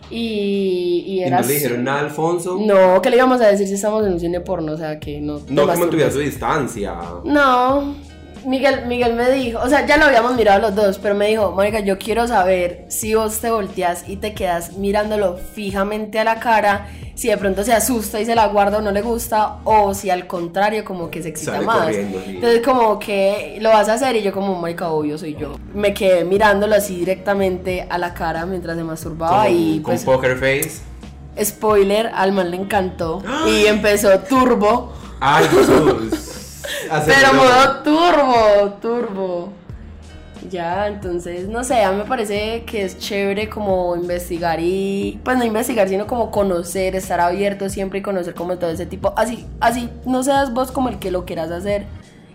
Y, 0.10 1.06
y 1.08 1.14
¿Y 1.14 1.24
era... 1.24 1.40
no 1.40 1.48
le 1.48 1.54
dijeron 1.54 1.86
nada 1.86 2.00
a 2.00 2.02
Alfonso? 2.02 2.58
No, 2.60 3.02
¿qué 3.02 3.10
le 3.12 3.16
íbamos 3.16 3.40
a 3.40 3.48
decir 3.48 3.66
si 3.66 3.76
estamos 3.76 4.06
en 4.06 4.12
un 4.12 4.20
cine 4.20 4.42
porno? 4.42 4.74
O 4.74 4.78
sea, 4.78 5.00
que 5.00 5.22
no... 5.22 5.40
No, 5.48 5.72
que 5.72 5.78
mantuviera 5.78 6.12
su 6.12 6.20
distancia. 6.20 6.96
No, 7.24 7.96
Miguel, 8.46 8.86
Miguel 8.86 9.14
me 9.16 9.32
dijo, 9.32 9.60
o 9.60 9.68
sea, 9.68 9.86
ya 9.86 9.98
lo 9.98 10.06
habíamos 10.06 10.36
mirado 10.36 10.60
los 10.62 10.76
dos, 10.76 11.00
pero 11.00 11.16
me 11.16 11.28
dijo, 11.28 11.52
Mónica, 11.52 11.80
yo 11.80 11.98
quiero 11.98 12.28
saber 12.28 12.86
si 12.90 13.16
vos 13.16 13.40
te 13.40 13.50
volteas 13.50 14.04
y 14.08 14.18
te 14.18 14.34
quedas 14.34 14.74
mirándolo 14.74 15.38
fijamente 15.38 16.20
a 16.20 16.24
la 16.24 16.40
cara, 16.40 16.88
si 17.16 17.30
de 17.30 17.38
pronto 17.38 17.64
se 17.64 17.74
asusta 17.74 18.20
y 18.20 18.26
se 18.26 18.36
la 18.36 18.48
guarda 18.48 18.78
o 18.78 18.82
no 18.82 18.92
le 18.92 19.02
gusta, 19.02 19.58
o 19.64 19.94
si 19.94 20.10
al 20.10 20.28
contrario, 20.28 20.86
como 20.86 21.10
que 21.10 21.24
se 21.24 21.30
excita 21.30 21.54
Sale 21.54 21.66
más. 21.66 21.88
sí. 21.96 22.06
Entonces, 22.28 22.62
como 22.64 23.00
que 23.00 23.58
lo 23.62 23.70
vas 23.70 23.90
a 23.90 23.94
hacer 23.94 24.16
y 24.16 24.22
yo, 24.22 24.32
como, 24.32 24.56
Mónica, 24.56 24.90
obvio, 24.90 25.18
soy 25.18 25.36
yo. 25.36 25.56
Me 25.74 25.94
quedé 25.94 26.24
mirándolo 26.24 26.76
así 26.76 26.98
directamente 26.98 27.88
a 27.90 27.98
la 27.98 28.14
cara 28.14 28.46
mientras 28.46 28.78
se 28.78 28.84
masturbaba 28.84 29.50
y 29.50 29.80
con 29.82 29.94
pues, 29.94 30.04
poker 30.04 30.38
face. 30.38 30.82
spoiler, 31.44 32.12
al 32.14 32.32
man 32.32 32.52
le 32.52 32.58
encantó 32.58 33.24
y 33.48 33.66
empezó 33.68 34.20
turbo. 34.20 34.94
Ay, 35.20 35.46
Jesús. 35.48 36.35
Pero 37.06 37.34
modo 37.34 37.84
turbo, 37.84 38.74
turbo. 38.82 39.54
Ya, 40.50 40.88
entonces, 40.88 41.48
no 41.48 41.64
sé, 41.64 41.84
a 41.84 41.92
mí 41.92 41.98
me 41.98 42.06
parece 42.06 42.64
que 42.66 42.84
es 42.84 43.00
chévere 43.00 43.50
como 43.50 43.96
investigar 43.96 44.60
y, 44.60 45.20
pues 45.24 45.38
no 45.38 45.44
investigar, 45.44 45.90
sino 45.90 46.06
como 46.06 46.30
conocer, 46.30 46.96
estar 46.96 47.20
abierto 47.20 47.68
siempre 47.68 48.00
y 48.00 48.02
conocer 48.02 48.36
como 48.36 48.58
todo 48.58 48.70
ese 48.70 48.86
tipo. 48.86 49.14
Así, 49.18 49.46
así, 49.60 49.90
no 50.06 50.22
seas 50.22 50.54
vos 50.54 50.72
como 50.72 50.90
el 50.90 51.00
que 51.00 51.10
lo 51.10 51.26
quieras 51.26 51.50
hacer. 51.52 51.86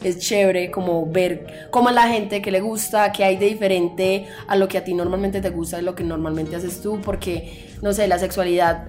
Es 0.03 0.19
chévere 0.19 0.71
como 0.71 1.07
ver 1.07 1.69
cómo 1.71 1.91
la 1.91 2.09
gente 2.09 2.41
que 2.41 2.51
le 2.51 2.61
gusta, 2.61 3.13
que 3.13 3.23
hay 3.23 3.37
de 3.37 3.47
diferente 3.47 4.27
a 4.49 4.57
lo 4.57 4.67
que 4.67 4.79
a 4.79 4.85
ti 4.85 4.95
normalmente 4.95 5.41
te 5.41 5.51
gusta, 5.51 5.79
y 5.79 5.83
lo 5.83 5.95
que 5.95 6.03
normalmente 6.03 6.57
haces 6.57 6.81
tú, 6.81 7.01
porque, 7.03 7.69
no 7.83 7.93
sé, 7.93 8.09
la 8.09 8.19
sexualidad, 8.19 8.89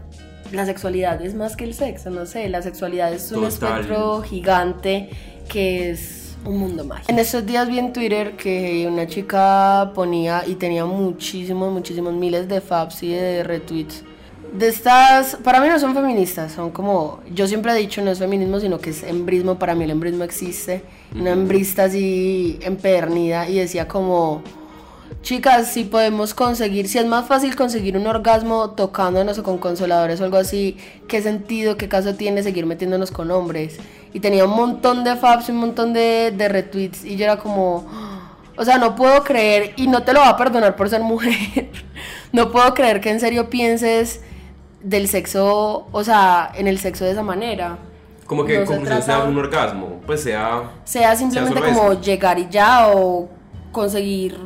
la 0.52 0.66
sexualidad 0.66 1.22
es 1.22 1.34
más 1.36 1.56
que 1.56 1.64
el 1.64 1.74
sexo, 1.74 2.10
no 2.10 2.26
sé, 2.26 2.50
la 2.50 2.62
sexualidad 2.62 3.14
es 3.14 3.32
un 3.32 3.44
Total. 3.44 3.80
espectro 3.80 4.22
gigante 4.22 5.10
que 5.50 5.92
es 5.92 6.36
un 6.46 6.58
mundo 6.58 6.84
mágico. 6.84 7.12
En 7.12 7.20
estos 7.20 7.46
días 7.46 7.68
vi 7.68 7.80
en 7.80 7.94
Twitter 7.94 8.36
que 8.36 8.88
una 8.88 9.08
chica 9.08 9.92
ponía 9.94 10.44
y 10.46 10.56
tenía 10.56 10.86
muchísimos, 10.86 11.72
muchísimos 11.72 12.14
miles 12.14 12.48
de 12.48 12.62
faps 12.62 13.04
y 13.04 13.10
de 13.14 13.44
retweets. 13.44 14.04
De 14.54 14.68
estas, 14.68 15.38
para 15.38 15.62
mí 15.62 15.70
no 15.70 15.80
son 15.80 15.94
feministas, 15.94 16.52
son 16.52 16.72
como, 16.72 17.22
yo 17.34 17.48
siempre 17.48 17.72
he 17.72 17.76
dicho, 17.76 18.02
no 18.02 18.12
es 18.12 18.20
feminismo, 18.20 18.60
sino 18.60 18.80
que 18.80 18.90
es 18.90 19.04
embrismo, 19.04 19.58
para 19.58 19.76
mí 19.76 19.86
el 19.86 19.92
embrismo 19.92 20.26
existe, 20.26 20.84
una 21.16 21.32
embrista 21.32 21.86
así 21.86 22.60
empedernida 22.62 23.48
y 23.48 23.60
decía 23.60 23.88
como, 23.88 24.42
Chicas, 25.22 25.68
si 25.72 25.84
podemos 25.84 26.34
conseguir, 26.34 26.88
si 26.88 26.98
es 26.98 27.06
más 27.06 27.28
fácil 27.28 27.56
conseguir 27.56 27.96
un 27.96 28.08
orgasmo 28.08 28.72
tocándonos 28.72 29.38
o 29.38 29.44
con 29.44 29.60
consoladores 29.60 30.20
o 30.20 30.24
algo 30.24 30.38
así, 30.38 30.78
¿qué 31.08 31.22
sentido, 31.22 31.78
qué 31.78 31.88
caso 31.88 32.16
tiene 32.16 32.42
seguir 32.42 32.66
metiéndonos 32.66 33.12
con 33.12 33.30
hombres? 33.30 33.78
Y 34.14 34.20
tenía 34.20 34.46
un 34.46 34.56
montón 34.56 35.04
de 35.04 35.16
faps 35.16 35.50
y 35.50 35.52
un 35.52 35.58
montón 35.60 35.94
de, 35.94 36.34
de 36.36 36.50
retweets 36.50 37.06
y 37.06 37.18
yo 37.18 37.26
era 37.26 37.38
como, 37.38 37.86
o 38.58 38.66
sea, 38.66 38.78
no 38.80 38.96
puedo 38.96 39.24
creer, 39.24 39.74
y 39.76 39.88
no 39.88 40.02
te 40.04 40.14
lo 40.14 40.22
va 40.22 40.30
a 40.30 40.38
perdonar 40.38 40.76
por 40.76 40.90
ser 40.90 41.02
mujer, 41.02 41.70
no 42.32 42.52
puedo 42.52 42.74
creer 42.74 43.00
que 43.00 43.12
en 43.12 43.20
serio 43.20 43.50
pienses 43.50 44.22
del 44.82 45.08
sexo, 45.08 45.88
o 45.92 46.04
sea, 46.04 46.52
en 46.56 46.68
el 46.68 46.80
sexo 46.80 47.06
de 47.06 47.12
esa 47.12 47.22
manera. 47.22 47.78
Como 48.26 48.44
que 48.46 48.58
No 48.60 48.66
se 48.66 48.74
como 48.74 48.86
trata- 48.86 49.02
sea 49.02 49.20
un 49.26 49.38
orgasmo. 49.38 50.02
Pues 50.08 50.24
sea. 50.24 50.72
sea 50.86 51.16
simplemente 51.16 51.60
solo 51.60 51.74
como 51.74 52.02
llegar 52.02 52.40
y 52.40 52.48
ya 52.50 52.88
o 52.88 53.30
conseguir 53.72 54.38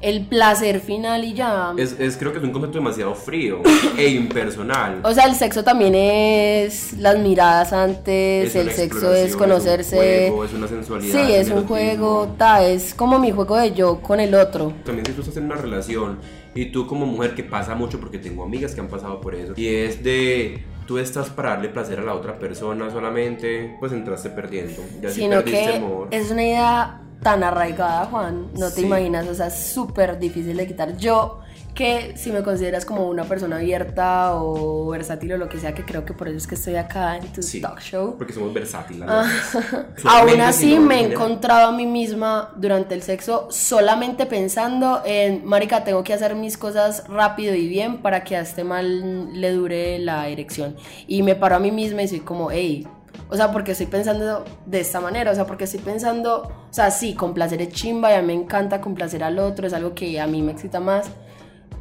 el 0.00 0.26
placer 0.26 0.80
final 0.80 1.24
y 1.24 1.34
ya. 1.34 1.74
Es, 1.76 1.98
es- 1.98 2.16
creo 2.16 2.32
que 2.32 2.38
es 2.38 2.44
un 2.44 2.52
concepto 2.52 2.78
demasiado 2.78 3.14
frío 3.14 3.60
e 3.98 4.08
impersonal. 4.08 5.00
O 5.02 5.12
sea, 5.12 5.24
el 5.26 5.34
sexo 5.34 5.64
también 5.64 5.94
es 5.94 6.92
las 6.98 7.18
miradas 7.18 7.72
antes, 7.72 8.48
Es 8.48 8.54
el 8.56 8.70
sexo 8.70 9.12
es 9.12 9.34
conocerse. 9.36 9.96
Es 9.96 10.30
un 10.30 10.36
juego, 10.36 10.44
es 10.44 10.52
una 10.54 10.68
sensualidad. 10.68 11.26
sí, 11.26 11.32
es 11.32 11.50
un 11.50 11.66
juego, 11.66 12.34
ta, 12.38 12.64
es 12.64 12.94
como 12.94 13.18
mi 13.18 13.30
juego 13.32 13.56
de 13.56 13.72
yo 13.72 14.00
con 14.00 14.20
el 14.20 14.34
otro. 14.34 14.72
También 14.84 15.06
si 15.06 15.12
tú 15.12 15.20
estás 15.22 15.36
en 15.36 15.44
una 15.46 15.56
relación 15.56 16.18
y 16.54 16.66
tú 16.66 16.86
como 16.86 17.06
mujer 17.06 17.34
que 17.34 17.42
pasa 17.44 17.74
mucho 17.74 18.00
porque 18.00 18.18
tengo 18.18 18.44
amigas 18.44 18.74
que 18.74 18.80
han 18.80 18.88
pasado 18.88 19.20
por 19.20 19.34
eso 19.34 19.52
y 19.56 19.66
es 19.68 20.02
de 20.02 20.62
tú 20.86 20.98
estás 20.98 21.28
para 21.28 21.50
darle 21.50 21.68
placer 21.68 21.98
a 21.98 22.02
la 22.02 22.14
otra 22.14 22.38
persona 22.38 22.90
solamente, 22.90 23.76
pues 23.78 23.92
entraste 23.92 24.30
perdiendo. 24.30 24.82
Ya 25.02 25.10
si 25.10 25.20
Sino 25.22 25.36
perdiste 25.36 25.64
que 25.70 25.76
amor. 25.76 26.08
es 26.10 26.30
una 26.30 26.42
idea 26.42 27.00
tan 27.22 27.42
arraigada, 27.42 28.06
Juan, 28.06 28.48
no 28.54 28.68
te 28.68 28.76
Sí. 28.80 28.86
imaginas, 28.86 29.26
o 29.28 29.34
sea, 29.34 29.46
es 29.48 29.54
súper 29.58 30.18
difícil 30.18 30.56
de 30.56 30.66
quitar. 30.66 30.96
Yo, 30.96 31.40
que 31.74 32.14
si 32.16 32.32
me 32.32 32.42
consideras 32.42 32.84
como 32.84 33.06
una 33.08 33.22
persona 33.24 33.56
abierta 33.56 34.34
o 34.34 34.88
versátil 34.88 35.34
o 35.34 35.36
lo 35.36 35.48
que 35.48 35.58
sea, 35.60 35.74
que 35.74 35.84
creo 35.84 36.04
que 36.04 36.12
por 36.12 36.26
eso 36.26 36.36
es 36.36 36.46
que 36.48 36.56
estoy 36.56 36.74
acá 36.74 37.16
en 37.18 37.26
tu 37.32 37.40
Sí, 37.40 37.60
talk 37.60 37.80
show. 37.80 38.16
Porque 38.16 38.32
somos 38.32 38.52
versátiles. 38.52 39.08
Ah. 39.08 39.30
Aún 40.04 40.40
así 40.40 40.78
me 40.78 41.00
he 41.00 41.12
encontrado 41.12 41.68
a 41.68 41.72
mí 41.72 41.86
misma 41.86 42.52
durante 42.56 42.94
el 42.94 43.02
sexo 43.02 43.46
solamente 43.50 44.26
pensando 44.26 45.02
en, 45.04 45.44
marica, 45.44 45.84
tengo 45.84 46.02
que 46.02 46.12
hacer 46.14 46.34
mis 46.34 46.56
cosas 46.58 47.04
rápido 47.08 47.54
y 47.54 47.68
bien 47.68 47.98
para 47.98 48.24
que 48.24 48.36
a 48.36 48.40
este 48.40 48.64
mal 48.64 49.40
le 49.40 49.52
dure 49.52 49.98
la 50.00 50.26
erección. 50.28 50.74
Y 51.06 51.22
me 51.22 51.36
paro 51.36 51.56
a 51.56 51.58
mí 51.60 51.70
misma 51.70 52.02
y 52.02 52.08
soy 52.08 52.20
como, 52.20 52.50
hey, 52.50 52.88
o 53.28 53.36
sea, 53.36 53.52
porque 53.52 53.72
estoy 53.72 53.86
pensando 53.86 54.44
de 54.66 54.80
esta 54.80 55.00
manera, 55.00 55.30
o 55.30 55.34
sea, 55.34 55.46
porque 55.46 55.64
estoy 55.64 55.80
pensando, 55.80 56.42
o 56.42 56.72
sea, 56.72 56.90
sí, 56.90 57.14
complacer 57.14 57.60
es 57.62 57.70
chimba 57.70 58.10
y 58.12 58.14
a 58.14 58.20
mí 58.20 58.28
me 58.28 58.34
encanta 58.34 58.80
complacer 58.80 59.22
al 59.22 59.38
otro, 59.38 59.66
es 59.66 59.72
algo 59.72 59.94
que 59.94 60.20
a 60.20 60.26
mí 60.26 60.42
me 60.42 60.52
excita 60.52 60.80
más, 60.80 61.10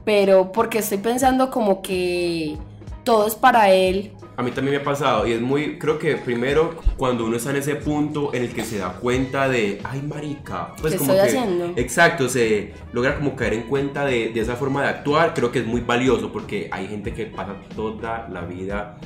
pero 0.04 0.52
porque 0.52 0.80
estoy 0.80 0.98
pensando 0.98 1.50
como 1.52 1.82
que 1.82 2.58
todo 3.04 3.26
es 3.26 3.36
para 3.36 3.72
él 3.72 4.12
A 4.36 4.44
mí 4.44 4.52
también 4.52 4.76
me 4.76 4.82
ha 4.82 4.84
pasado 4.84 5.26
y 5.26 5.32
es 5.32 5.40
muy, 5.42 5.80
creo 5.80 5.98
que 5.98 6.18
primero 6.18 6.76
cuando 6.98 7.26
uno 7.26 7.38
está 7.38 7.52
en 7.52 7.56
ese 7.56 7.76
punto 7.76 8.34
en 8.34 8.44
el 8.44 8.54
que 8.54 8.64
se 8.66 8.78
da 8.80 8.94
cuenta 9.00 9.48
de, 9.48 9.80
ay 9.86 10.02
marica, 10.02 10.74
pues 10.82 10.94
¿Qué 10.94 11.00
como 11.00 11.14
estoy 11.14 11.30
que, 11.32 11.38
haciendo? 11.38 11.74
exacto, 11.78 12.28
se 12.28 12.74
logra 12.92 13.16
como 13.16 13.36
caer 13.36 13.54
en 13.54 13.64
cuenta 13.64 14.06
de, 14.06 14.30
de 14.30 14.40
esa 14.42 14.58
forma 14.58 14.82
de 14.84 14.90
actuar, 14.90 15.34
creo 15.34 15.52
que 15.52 15.60
es 15.60 15.66
muy 15.66 15.82
valioso 15.82 16.32
porque 16.34 16.68
hay 16.72 16.88
gente 16.88 17.14
que 17.14 17.26
pasa 17.28 17.56
toda 17.76 18.28
la 18.30 18.42
vida, 18.42 18.98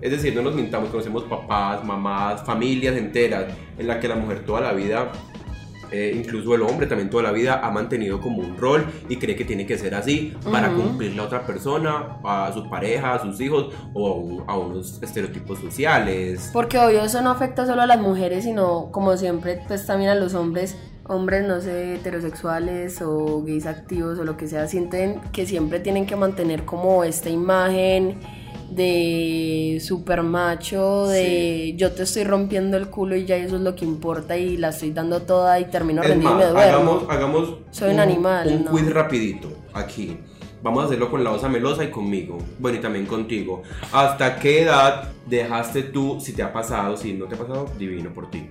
es 0.00 0.10
decir, 0.10 0.34
no 0.34 0.42
nos 0.42 0.54
mintamos, 0.54 0.90
conocemos 0.90 1.24
papás, 1.24 1.84
mamás, 1.84 2.42
familias 2.44 2.96
enteras 2.96 3.46
en 3.78 3.86
la 3.86 3.98
que 4.00 4.08
la 4.08 4.14
mujer 4.16 4.44
toda 4.46 4.60
la 4.60 4.72
vida 4.72 5.10
eh, 5.90 6.12
incluso 6.14 6.54
el 6.54 6.60
hombre 6.60 6.86
también 6.86 7.08
toda 7.08 7.22
la 7.22 7.32
vida 7.32 7.60
ha 7.64 7.70
mantenido 7.70 8.20
como 8.20 8.42
un 8.42 8.58
rol 8.58 8.84
y 9.08 9.16
cree 9.16 9.34
que 9.36 9.46
tiene 9.46 9.64
que 9.64 9.78
ser 9.78 9.94
así 9.94 10.34
para 10.52 10.68
Ujú. 10.70 10.82
cumplirle 10.82 11.18
a 11.18 11.24
otra 11.24 11.46
persona, 11.46 12.18
a 12.24 12.50
su 12.52 12.68
pareja, 12.68 13.14
a 13.14 13.22
sus 13.22 13.40
hijos 13.40 13.72
o 13.94 14.06
a, 14.06 14.14
un- 14.14 14.44
a 14.46 14.58
unos 14.58 15.02
estereotipos 15.02 15.58
sociales. 15.60 16.50
Porque 16.52 16.78
obvio 16.78 17.02
eso 17.02 17.22
no 17.22 17.30
afecta 17.30 17.64
solo 17.64 17.80
a 17.80 17.86
las 17.86 17.98
mujeres, 18.02 18.44
sino 18.44 18.90
como 18.92 19.16
siempre, 19.16 19.62
pues 19.66 19.86
también 19.86 20.10
a 20.10 20.14
los 20.14 20.34
hombres, 20.34 20.76
hombres 21.06 21.48
no 21.48 21.58
sé, 21.62 21.94
heterosexuales 21.94 23.00
o 23.00 23.42
gays 23.42 23.64
activos 23.64 24.18
o 24.18 24.24
lo 24.24 24.36
que 24.36 24.46
sea, 24.46 24.66
sienten 24.66 25.22
que 25.32 25.46
siempre 25.46 25.80
tienen 25.80 26.04
que 26.04 26.16
mantener 26.16 26.66
como 26.66 27.02
esta 27.02 27.30
imagen 27.30 28.18
de 28.70 29.80
super 29.82 30.22
macho, 30.22 31.06
de 31.06 31.74
yo 31.76 31.92
te 31.92 32.02
estoy 32.02 32.24
rompiendo 32.24 32.76
el 32.76 32.88
culo 32.88 33.16
y 33.16 33.24
ya 33.24 33.36
eso 33.36 33.56
es 33.56 33.62
lo 33.62 33.74
que 33.74 33.84
importa 33.84 34.36
y 34.36 34.56
la 34.56 34.68
estoy 34.68 34.90
dando 34.92 35.22
toda 35.22 35.58
y 35.58 35.64
termino 35.66 36.02
Es 36.02 36.08
rendido 36.08 36.30
y 36.32 36.34
más, 36.34 36.44
me 36.44 36.50
duermo. 36.50 36.68
hagamos, 36.76 37.04
hagamos 37.08 37.54
Soy 37.70 37.94
un 37.94 38.00
animal, 38.00 38.48
Un 38.48 38.64
¿no? 38.66 38.70
quiz 38.70 38.90
rapidito 38.92 39.48
aquí. 39.72 40.18
Vamos 40.62 40.82
a 40.82 40.86
hacerlo 40.86 41.08
con 41.10 41.22
la 41.22 41.30
osa 41.30 41.48
melosa 41.48 41.84
y 41.84 41.90
conmigo. 41.90 42.38
Bueno, 42.58 42.78
y 42.78 42.80
también 42.80 43.06
contigo. 43.06 43.62
¿Hasta 43.92 44.36
qué 44.40 44.62
edad 44.62 45.08
dejaste 45.26 45.84
tú, 45.84 46.18
si 46.20 46.32
te 46.32 46.42
ha 46.42 46.52
pasado, 46.52 46.96
si 46.96 47.12
no 47.12 47.26
te 47.26 47.36
ha 47.36 47.38
pasado, 47.38 47.70
divino 47.78 48.12
por 48.12 48.28
ti? 48.28 48.48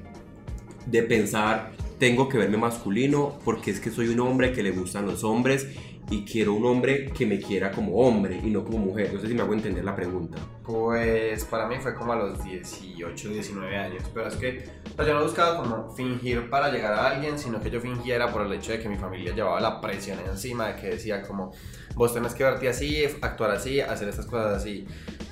De 0.86 1.04
pensar, 1.04 1.72
tengo 2.00 2.30
que 2.30 2.38
verme 2.38 2.56
masculino 2.58 3.34
porque 3.44 3.72
es 3.72 3.82
que 3.82 3.92
soy 3.92 4.08
un 4.08 4.22
hombre 4.22 4.54
que 4.54 4.64
le 4.64 4.72
gustan 4.72 5.06
los 5.06 5.26
hombres 5.26 5.68
y 6.10 6.24
quiero 6.24 6.54
un 6.54 6.66
hombre 6.66 7.12
que 7.12 7.26
me 7.26 7.40
quiera 7.40 7.72
como 7.72 7.96
hombre 7.98 8.40
y 8.44 8.50
no 8.50 8.64
como 8.64 8.78
mujer. 8.78 9.14
No 9.14 9.20
sé 9.20 9.28
si 9.28 9.34
me 9.34 9.42
hago 9.42 9.54
entender 9.54 9.84
la 9.84 9.96
pregunta. 9.96 10.38
Pues 10.64 11.44
para 11.46 11.68
mí 11.68 11.76
fue 11.82 11.94
como 11.96 12.14
a 12.14 12.16
los 12.16 12.44
18, 12.44 13.30
19 13.30 13.78
años, 13.78 14.04
pero 14.14 14.28
es 14.28 14.36
que 14.36 14.64
sea, 14.96 15.06
yo 15.06 15.14
no 15.14 15.24
buscaba 15.24 15.58
como 15.58 15.92
fingir 15.92 16.50
para 16.50 16.72
llegar 16.72 16.94
a 16.94 17.10
alguien, 17.10 17.38
sino 17.38 17.60
que 17.60 17.70
yo 17.70 17.80
fingiera 17.80 18.32
por 18.32 18.46
el 18.46 18.54
hecho 18.54 18.72
de 18.72 18.80
que 18.80 18.90
mi 18.90 18.98
familia 18.98 19.34
llevaba 19.34 19.60
la 19.60 19.82
presión 19.82 20.20
encima, 20.20 20.68
de 20.68 20.76
que 20.82 20.88
decía 20.92 21.22
como, 21.22 21.52
vos 21.96 22.14
tenés 22.14 22.34
que 22.34 22.44
verte 22.44 22.70
así, 22.70 23.04
actuar 23.22 23.52
así, 23.52 23.80
hacer 23.82 24.08
estas 24.08 24.26
cosas 24.26 24.56
así. 24.56 24.88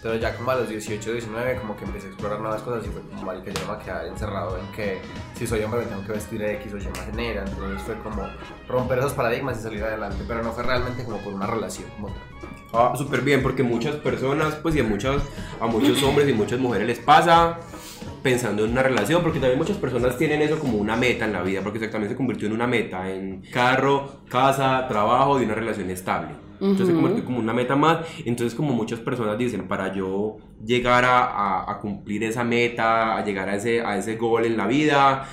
Pero 0.05 0.17
ya 0.17 0.35
como 0.35 0.51
a 0.51 0.55
los 0.57 0.69
18, 0.69 1.13
19, 1.13 1.55
como 1.55 1.75
que 1.75 1.83
empecé 1.83 2.05
a 2.05 2.09
explorar 2.11 2.39
nuevas 2.39 2.61
cosas 2.61 2.85
y 2.85 2.91
fue 2.91 3.01
como, 3.01 3.23
marica, 3.23 3.47
yo 3.47 3.53
no 3.61 3.71
me 3.71 3.73
voy 3.73 3.81
a 3.81 3.85
quedar 3.85 4.05
encerrado 4.05 4.55
en 4.59 4.71
que 4.71 4.99
si 5.33 5.47
soy 5.47 5.63
hombre 5.63 5.79
me 5.79 5.87
tengo 5.87 6.05
que 6.05 6.11
vestir 6.11 6.41
de 6.41 6.53
X 6.57 6.73
o 6.73 6.77
Y 6.77 7.09
manera. 7.09 7.43
Entonces 7.43 7.81
fue 7.81 7.97
como 8.03 8.21
romper 8.67 8.99
esos 8.99 9.13
paradigmas 9.13 9.57
y 9.57 9.63
salir 9.63 9.83
adelante, 9.83 10.23
pero 10.27 10.43
no 10.43 10.51
fue 10.51 10.61
realmente 10.61 11.03
como 11.05 11.17
por 11.17 11.33
una 11.33 11.47
relación 11.47 11.89
como 11.95 12.09
tal. 12.09 12.21
Ah, 12.71 12.93
súper 12.95 13.21
bien, 13.21 13.41
porque 13.41 13.63
muchas 13.63 13.95
personas, 13.95 14.53
pues 14.61 14.75
y 14.75 14.81
a, 14.81 14.83
muchas, 14.83 15.23
a 15.59 15.65
muchos 15.65 16.03
hombres 16.03 16.29
y 16.29 16.33
muchas 16.33 16.59
mujeres 16.59 16.85
les 16.85 16.99
pasa 16.99 17.57
pensando 18.21 18.63
en 18.63 18.73
una 18.73 18.83
relación, 18.83 19.23
porque 19.23 19.39
también 19.39 19.57
muchas 19.57 19.77
personas 19.77 20.19
tienen 20.19 20.39
eso 20.43 20.59
como 20.59 20.77
una 20.77 20.95
meta 20.95 21.25
en 21.25 21.33
la 21.33 21.41
vida, 21.41 21.61
porque 21.63 21.79
también 21.87 22.11
se 22.11 22.15
convirtió 22.15 22.47
en 22.47 22.53
una 22.53 22.67
meta, 22.67 23.09
en 23.09 23.41
carro, 23.51 24.21
casa, 24.29 24.87
trabajo 24.87 25.41
y 25.41 25.45
una 25.45 25.55
relación 25.55 25.89
estable. 25.89 26.44
Entonces 26.61 26.87
se 26.87 26.93
convirtió 26.93 27.25
como 27.25 27.39
una 27.39 27.53
meta 27.53 27.75
más. 27.75 28.05
Entonces 28.25 28.55
como 28.55 28.73
muchas 28.73 28.99
personas 28.99 29.37
dicen, 29.37 29.67
para 29.67 29.93
yo 29.93 30.37
llegar 30.65 31.03
a, 31.05 31.25
a- 31.25 31.71
a 31.71 31.79
cumplir 31.79 32.23
esa 32.23 32.43
meta, 32.43 33.17
a 33.17 33.23
llegar 33.25 33.49
a 33.49 33.55
ese, 33.55 33.81
a 33.81 33.97
ese 33.97 34.15
gol 34.15 34.45
en 34.45 34.57
la 34.57 34.67
vida, 34.67 35.27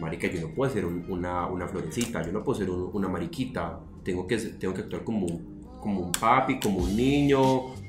marica, 0.00 0.28
yo 0.28 0.40
no 0.40 0.48
puedo 0.54 0.72
ser 0.72 0.84
un- 0.86 1.04
una, 1.08 1.46
una 1.46 1.66
florecita, 1.68 2.24
yo 2.24 2.32
no 2.32 2.42
puedo 2.44 2.58
ser 2.58 2.70
un- 2.70 2.90
una 2.92 3.08
mariquita, 3.08 3.80
tengo 4.02 4.26
que, 4.26 4.36
tengo 4.36 4.72
que 4.74 4.80
actuar 4.82 5.04
como, 5.04 5.26
un- 5.26 5.60
como 5.80 6.00
un 6.00 6.12
papi, 6.12 6.60
como 6.60 6.80
un 6.80 6.94
niño, 6.94 7.40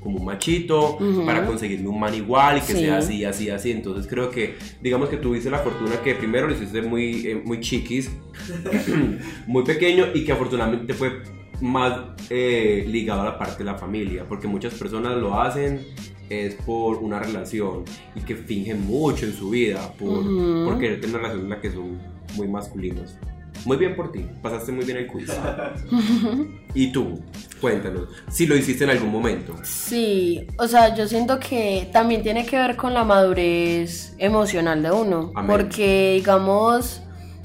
como 0.02 0.18
un 0.18 0.24
machito, 0.24 0.96
para 1.26 1.44
conseguirme 1.46 1.88
un 1.88 2.00
man 2.00 2.14
igual 2.14 2.56
y 2.56 2.60
que 2.62 2.72
Sí. 2.72 2.78
sea 2.80 2.96
así, 2.98 3.22
así, 3.24 3.50
así. 3.50 3.70
Entonces 3.70 4.06
creo 4.06 4.30
que, 4.30 4.54
digamos 4.82 5.10
que 5.10 5.18
tuviste 5.18 5.50
la 5.50 5.58
fortuna 5.58 5.96
que 6.02 6.14
primero 6.14 6.46
lo 6.48 6.54
hiciste 6.54 6.80
muy, 6.80 7.26
eh, 7.26 7.42
muy 7.44 7.60
chiquis, 7.60 8.10
muy 9.46 9.62
pequeño 9.64 10.06
y 10.14 10.24
que 10.24 10.32
afortunadamente 10.32 10.94
fue 10.94 11.22
más 11.62 12.00
eh, 12.28 12.84
ligado 12.88 13.22
a 13.22 13.24
la 13.24 13.38
parte 13.38 13.58
de 13.58 13.64
la 13.64 13.76
familia, 13.78 14.24
porque 14.28 14.48
muchas 14.48 14.74
personas 14.74 15.16
lo 15.16 15.40
hacen 15.40 15.80
es 16.28 16.54
por 16.54 16.96
una 16.98 17.18
relación 17.18 17.84
y 18.14 18.20
que 18.20 18.34
fingen 18.34 18.86
mucho 18.86 19.26
en 19.26 19.34
su 19.34 19.50
vida 19.50 19.92
por, 19.98 20.08
Ujú. 20.08 20.64
por 20.64 20.78
querer 20.78 21.00
tener 21.00 21.16
una 21.16 21.28
relación 21.28 21.44
en 21.44 21.50
la 21.50 21.60
que 21.60 21.70
son 21.70 22.00
muy 22.36 22.48
masculinos. 22.48 23.16
Muy 23.64 23.76
bien 23.76 23.94
por 23.94 24.10
ti, 24.10 24.26
pasaste 24.40 24.72
muy 24.72 24.84
bien 24.84 24.98
el 24.98 25.06
quiz. 25.06 25.30
y 26.74 26.90
tú, 26.90 27.20
cuéntanos, 27.60 28.08
si 28.28 28.46
lo 28.46 28.56
hiciste 28.56 28.84
en 28.84 28.90
algún 28.90 29.12
momento. 29.12 29.54
Sí, 29.62 30.46
o 30.58 30.66
sea, 30.66 30.96
yo 30.96 31.06
siento 31.06 31.38
que 31.38 31.88
también 31.92 32.22
tiene 32.22 32.44
que 32.46 32.56
ver 32.56 32.76
con 32.76 32.92
la 32.94 33.04
madurez 33.04 34.14
emocional 34.18 34.82
de 34.82 34.90
uno. 34.90 35.30
Amén. 35.34 35.50
Porque, 35.50 36.14
digamos, 36.16 37.02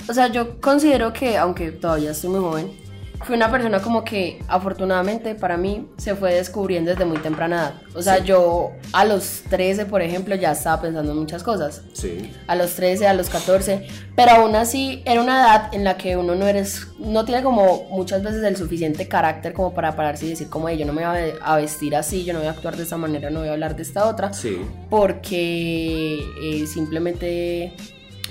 o 0.10 0.14
sea, 0.14 0.32
yo 0.32 0.60
considero 0.60 1.14
que, 1.14 1.38
aunque 1.38 1.72
todavía 1.72 2.12
estoy 2.12 2.32
muy 2.32 2.40
joven, 2.40 2.87
fui 3.26 3.36
una 3.36 3.50
persona 3.52 3.80
como 3.82 4.04
que 4.04 4.40
afortunadamente 4.48 5.34
para 5.36 5.58
mí 5.58 5.88
se 5.98 6.16
fue 6.16 6.36
descubriendo 6.36 6.92
desde 6.92 7.04
muy 7.06 7.18
temprana 7.18 7.56
edad. 7.58 7.74
O 7.96 8.02
sea, 8.02 8.18
Sí. 8.18 8.24
yo 8.26 8.72
a 8.94 9.06
los 9.06 9.42
13, 9.50 9.86
por 9.86 10.02
ejemplo, 10.02 10.36
ya 10.36 10.52
estaba 10.52 10.82
pensando 10.82 11.12
en 11.12 11.18
muchas 11.18 11.44
cosas. 11.44 11.82
Sí. 11.94 12.32
A 12.48 12.56
los 12.56 12.74
13, 12.76 13.08
a 13.08 13.14
los 13.14 13.30
14, 13.30 13.88
pero 14.16 14.32
aún 14.32 14.56
así 14.56 15.02
era 15.06 15.22
una 15.22 15.42
edad 15.42 15.74
en 15.74 15.84
la 15.84 15.98
que 15.98 16.16
uno 16.16 16.36
no 16.36 16.46
eres, 16.48 16.88
no 17.00 17.26
tiene 17.26 17.42
como 17.44 17.86
muchas 17.90 18.22
veces 18.24 18.44
el 18.44 18.56
suficiente 18.56 19.08
carácter 19.08 19.52
como 19.54 19.74
para 19.74 19.96
pararse 19.96 20.26
y 20.26 20.30
decir 20.30 20.50
como, 20.50 20.70
"Ey, 20.70 20.78
yo 20.78 20.86
no 20.86 20.94
me 20.94 21.06
voy 21.06 21.20
a, 21.42 21.54
a 21.54 21.58
vestir 21.58 21.96
así, 21.96 22.24
yo 22.24 22.34
no 22.34 22.40
voy 22.40 22.48
a 22.48 22.52
actuar 22.52 22.78
de 22.78 22.84
esta 22.84 22.98
manera, 22.98 23.30
no 23.30 23.40
voy 23.40 23.50
a 23.50 23.54
hablar 23.54 23.76
de 23.76 23.82
esta 23.84 24.06
otra, 24.08 24.32
Sí. 24.34 24.58
porque 24.90 26.20
eh, 26.42 26.68
simplemente 26.68 27.74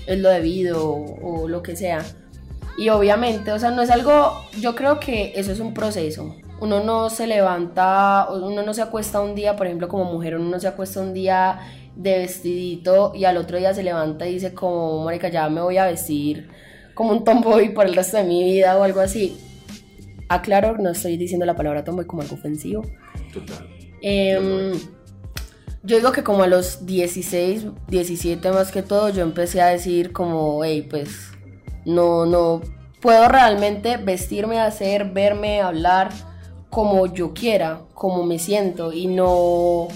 es 0.06 0.18
lo 0.20 0.28
debido 0.30 0.88
o, 0.88 1.42
o 1.44 1.48
lo 1.48 1.62
que 1.62 1.74
sea. 1.76 2.04
Y 2.78 2.90
obviamente, 2.90 3.52
o 3.52 3.58
sea, 3.58 3.70
no 3.70 3.82
es 3.82 3.90
algo, 3.90 4.44
yo 4.60 4.74
creo 4.74 5.00
que 5.00 5.32
eso 5.36 5.52
es 5.52 5.60
un 5.60 5.72
proceso. 5.72 6.36
Uno 6.60 6.82
no 6.82 7.10
se 7.10 7.26
levanta, 7.26 8.28
uno 8.30 8.62
no 8.62 8.74
se 8.74 8.82
acuesta 8.82 9.20
un 9.20 9.34
día, 9.34 9.56
por 9.56 9.66
ejemplo, 9.66 9.88
como 9.88 10.04
mujer, 10.04 10.36
uno 10.36 10.50
no 10.50 10.60
se 10.60 10.68
acuesta 10.68 11.00
un 11.00 11.14
día 11.14 11.58
de 11.96 12.18
vestidito 12.18 13.12
y 13.14 13.24
al 13.24 13.38
otro 13.38 13.56
día 13.56 13.72
se 13.72 13.82
levanta 13.82 14.26
y 14.26 14.34
dice 14.34 14.52
como, 14.52 15.04
marica, 15.04 15.28
ya 15.28 15.48
me 15.48 15.62
voy 15.62 15.78
a 15.78 15.86
vestir 15.86 16.48
como 16.94 17.12
un 17.12 17.24
tomboy 17.24 17.72
por 17.74 17.86
el 17.86 17.94
resto 17.94 18.18
de 18.18 18.24
mi 18.24 18.44
vida 18.44 18.76
o 18.78 18.82
algo 18.82 19.00
así. 19.00 19.38
Aclaro, 20.28 20.76
no 20.76 20.90
estoy 20.90 21.16
diciendo 21.16 21.46
la 21.46 21.54
palabra 21.54 21.84
tomboy 21.84 22.06
como 22.06 22.22
algo 22.22 22.34
ofensivo. 22.34 22.82
Total. 23.32 23.66
Em, 24.02 24.72
yo 25.82 25.96
digo 25.96 26.12
que 26.12 26.22
como 26.22 26.42
a 26.42 26.46
los 26.46 26.84
16, 26.84 27.66
17 27.88 28.50
más 28.50 28.70
que 28.70 28.82
todo, 28.82 29.08
yo 29.08 29.22
empecé 29.22 29.62
a 29.62 29.68
decir 29.68 30.12
como, 30.12 30.64
hey, 30.64 30.86
pues 30.88 31.30
no, 31.86 32.26
no 32.26 32.60
puedo 33.00 33.28
realmente 33.28 33.96
vestirme, 33.96 34.60
hacer, 34.60 35.10
verme, 35.10 35.62
hablar 35.62 36.10
como 36.68 37.06
yo 37.06 37.32
quiera, 37.32 37.80
como 37.94 38.24
me 38.24 38.38
siento 38.38 38.92
y 38.92 39.06
no 39.06 39.88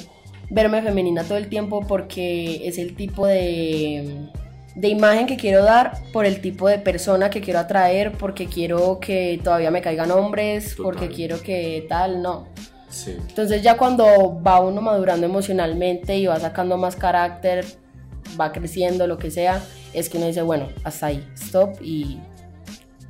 verme 0.48 0.82
femenina 0.82 1.24
todo 1.24 1.36
el 1.36 1.48
tiempo 1.48 1.84
porque 1.86 2.66
es 2.66 2.78
el 2.78 2.96
tipo 2.96 3.26
de, 3.26 4.28
de 4.74 4.88
imagen 4.88 5.26
que 5.26 5.36
quiero 5.36 5.64
dar 5.64 5.98
por 6.12 6.24
el 6.24 6.40
tipo 6.40 6.68
de 6.68 6.78
persona 6.78 7.30
que 7.30 7.40
quiero 7.40 7.60
atraer, 7.60 8.12
porque 8.12 8.46
quiero 8.46 8.98
que 9.00 9.40
todavía 9.42 9.70
me 9.70 9.82
caigan 9.82 10.10
hombres, 10.10 10.76
porque 10.80 11.08
quiero 11.08 11.42
que 11.42 11.84
tal, 11.88 12.22
no. 12.22 12.46
Sí. 12.88 13.16
Entonces 13.28 13.62
ya 13.62 13.76
cuando 13.76 14.40
va 14.42 14.60
uno 14.60 14.80
madurando 14.80 15.26
emocionalmente 15.26 16.16
y 16.16 16.26
va 16.26 16.40
sacando 16.40 16.76
más 16.76 16.96
carácter, 16.96 17.64
va 18.40 18.52
creciendo, 18.52 19.06
lo 19.06 19.18
que 19.18 19.30
sea, 19.30 19.62
es 19.92 20.08
que 20.08 20.18
uno 20.18 20.26
dice, 20.26 20.42
bueno, 20.42 20.68
hasta 20.84 21.06
ahí, 21.06 21.26
stop 21.34 21.80
y 21.82 22.18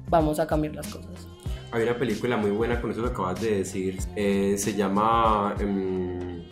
vamos 0.09 0.39
a 0.39 0.47
cambiar 0.47 0.75
las 0.75 0.87
cosas. 0.89 1.27
Hay 1.73 1.83
una 1.85 1.97
película 1.97 2.37
muy 2.37 2.51
buena 2.51 2.81
con 2.81 2.91
eso 2.91 3.03
que 3.03 3.11
acabas 3.11 3.41
de 3.41 3.59
decir. 3.59 3.99
eh, 4.17 4.57
se 4.59 4.75
llama 4.75 5.55
em, 5.61 6.43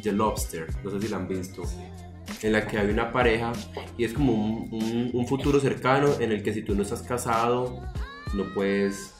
The 0.00 0.12
Lobster. 0.12 0.68
No 0.84 0.90
sé 0.90 1.00
si 1.00 1.08
la 1.08 1.16
han 1.16 1.26
visto. 1.26 1.62
En 2.42 2.52
la 2.52 2.66
que 2.66 2.78
hay 2.78 2.88
una 2.88 3.12
pareja 3.12 3.52
y 3.98 4.04
es 4.04 4.12
como 4.14 4.32
un 4.32 5.26
futuro 5.26 5.58
cercano 5.60 6.08
en 6.20 6.32
el 6.32 6.42
que 6.42 6.54
si 6.54 6.62
tú 6.62 6.74
no 6.74 6.82
estás 6.82 7.02
casado 7.02 7.82
no 8.34 8.44
puedes 8.54 9.14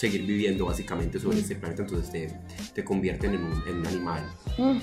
seguir 0.00 0.22
viviendo 0.22 0.64
básicamente 0.64 1.18
sobre 1.18 1.40
este 1.40 1.56
planeta, 1.56 1.82
entonces 1.82 2.10
te, 2.10 2.72
te 2.74 2.82
convierten 2.82 3.34
en 3.34 3.44
un, 3.44 3.62
en 3.68 3.76
un 3.80 3.86
animal. 3.86 4.26
Mm, 4.56 4.78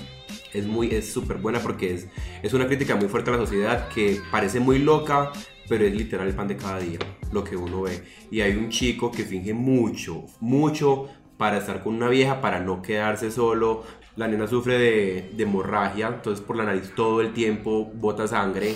es 0.54 0.66
muy 0.66 0.94
es 0.94 1.12
súper 1.12 1.38
buena 1.38 1.58
porque 1.58 1.92
es, 1.94 2.06
es 2.42 2.52
una 2.52 2.66
crítica 2.66 2.94
muy 2.94 3.08
fuerte 3.08 3.30
a 3.30 3.32
la 3.32 3.40
sociedad 3.40 3.88
que 3.88 4.20
parece 4.30 4.60
muy 4.60 4.78
loca 4.78 5.32
pero 5.68 5.84
es 5.84 5.94
literal 5.94 6.28
el 6.28 6.34
pan 6.34 6.48
de 6.48 6.56
cada 6.56 6.78
día 6.78 6.98
lo 7.30 7.44
que 7.44 7.54
uno 7.56 7.82
ve. 7.82 8.02
Y 8.30 8.40
hay 8.40 8.52
un 8.56 8.70
chico 8.70 9.10
que 9.10 9.24
finge 9.24 9.52
mucho 9.52 10.24
mucho 10.40 11.08
para 11.36 11.58
estar 11.58 11.82
con 11.82 11.94
una 11.94 12.08
vieja 12.08 12.40
para 12.40 12.60
no 12.60 12.80
quedarse 12.80 13.30
solo 13.30 13.84
la 14.18 14.28
nena 14.28 14.46
sufre 14.46 14.78
de, 14.78 15.30
de 15.34 15.42
hemorragia 15.44 16.08
entonces 16.08 16.44
por 16.44 16.56
la 16.56 16.64
nariz 16.64 16.92
todo 16.96 17.20
el 17.20 17.32
tiempo 17.32 17.90
bota 17.94 18.26
sangre 18.26 18.74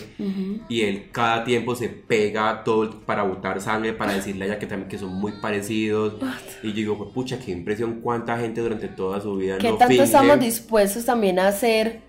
y 0.69 0.83
él 0.83 1.09
cada 1.11 1.43
tiempo 1.45 1.75
se 1.75 1.89
pega 1.89 2.63
todo 2.65 3.01
para 3.01 3.25
botar 3.25 3.61
sangre, 3.61 3.93
para 3.93 4.13
decirle 4.15 4.45
a 4.45 4.47
ella 4.49 4.59
que 4.59 4.67
también 4.67 4.89
que 4.89 4.99
son 4.99 5.13
muy 5.15 5.33
parecidos. 5.43 6.15
Y 6.63 6.69
yo 6.69 6.75
digo, 6.75 6.99
"Pues, 6.99 7.11
pucha, 7.11 7.39
qué 7.39 7.51
impresión 7.51 8.01
cuánta 8.01 8.39
gente 8.39 8.61
durante 8.61 8.89
toda 8.89 9.21
su 9.21 9.37
vida 9.37 9.59
¿Qué 9.59 9.69
no 9.71 9.77
tanto 9.77 9.91
finge". 9.93 10.05
estamos 10.05 10.39
dispuestos 10.41 11.05
también 11.05 11.39
a 11.41 11.49
hacer 11.49 12.03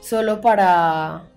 solo 0.00 0.40
para 0.40 1.29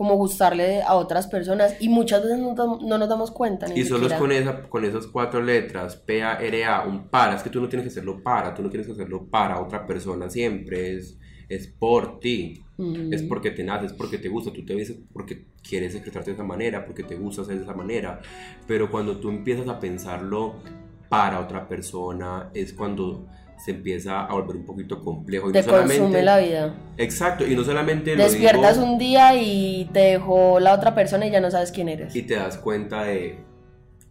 como 0.00 0.14
gustarle 0.14 0.80
a 0.80 0.94
otras 0.94 1.26
personas? 1.26 1.76
Y 1.78 1.90
muchas 1.90 2.22
veces 2.22 2.38
no, 2.38 2.54
no 2.54 2.96
nos 2.96 3.06
damos 3.06 3.30
cuenta. 3.30 3.66
Ni 3.66 3.80
Y 3.80 3.84
solo 3.84 4.06
es 4.06 4.14
con, 4.14 4.32
esa, 4.32 4.62
con 4.62 4.86
esas 4.86 5.06
cuatro 5.06 5.42
letras, 5.42 5.94
P, 5.94 6.22
A, 6.22 6.40
R, 6.40 6.64
A, 6.64 6.86
un 6.86 7.08
para. 7.08 7.36
Es 7.36 7.42
que 7.42 7.50
tú 7.50 7.60
no 7.60 7.68
tienes 7.68 7.84
que 7.84 7.90
hacerlo 7.90 8.22
para, 8.22 8.54
tú 8.54 8.62
no 8.62 8.70
tienes 8.70 8.86
que 8.86 8.94
hacerlo 8.94 9.26
para 9.26 9.60
otra 9.60 9.86
persona 9.86 10.30
siempre. 10.30 10.96
Es, 10.96 11.18
es 11.50 11.66
por 11.66 12.18
ti. 12.18 12.64
Ujú. 12.78 13.10
Es 13.12 13.22
porque 13.24 13.50
te 13.50 13.62
nace, 13.62 13.84
es 13.84 13.92
porque 13.92 14.16
te 14.16 14.30
gusta. 14.30 14.50
Tú 14.50 14.64
te 14.64 14.74
ves 14.74 14.94
porque 15.12 15.44
quieres 15.62 15.94
expresarte 15.94 16.30
de 16.30 16.34
esa 16.36 16.44
manera, 16.44 16.86
porque 16.86 17.02
te 17.02 17.16
gusta 17.16 17.42
hacer 17.42 17.56
de 17.56 17.64
esa 17.64 17.74
manera. 17.74 18.22
Pero 18.66 18.90
cuando 18.90 19.18
tú 19.18 19.28
empiezas 19.28 19.68
a 19.68 19.78
pensarlo 19.78 20.62
para 21.10 21.40
otra 21.40 21.68
persona, 21.68 22.48
es 22.54 22.72
cuando 22.72 23.26
se 23.64 23.72
empieza 23.72 24.22
a 24.24 24.32
volver 24.32 24.56
un 24.56 24.64
poquito 24.64 25.00
complejo. 25.04 25.50
Y 25.50 25.52
Te 25.52 25.60
no 25.62 25.64
solamente, 25.68 25.98
consume 25.98 26.22
la 26.22 26.38
vida. 26.38 26.74
Exacto, 26.96 27.46
y 27.46 27.54
no 27.54 27.62
solamente 27.64 28.16
lo 28.16 28.22
Despiertas 28.24 28.78
digo- 28.78 28.90
un 28.92 28.98
día 28.98 29.34
y 29.40 29.88
te 29.92 30.00
dejó 30.00 30.58
la 30.60 30.74
otra 30.74 30.94
persona 30.94 31.26
y 31.26 31.30
ya 31.30 31.40
no 31.40 31.50
sabes 31.50 31.70
quién 31.72 31.88
eres. 31.88 32.14
y 32.16 32.22
te 32.22 32.34
das 32.36 32.56
cuenta 32.58 33.04
de 33.04 33.38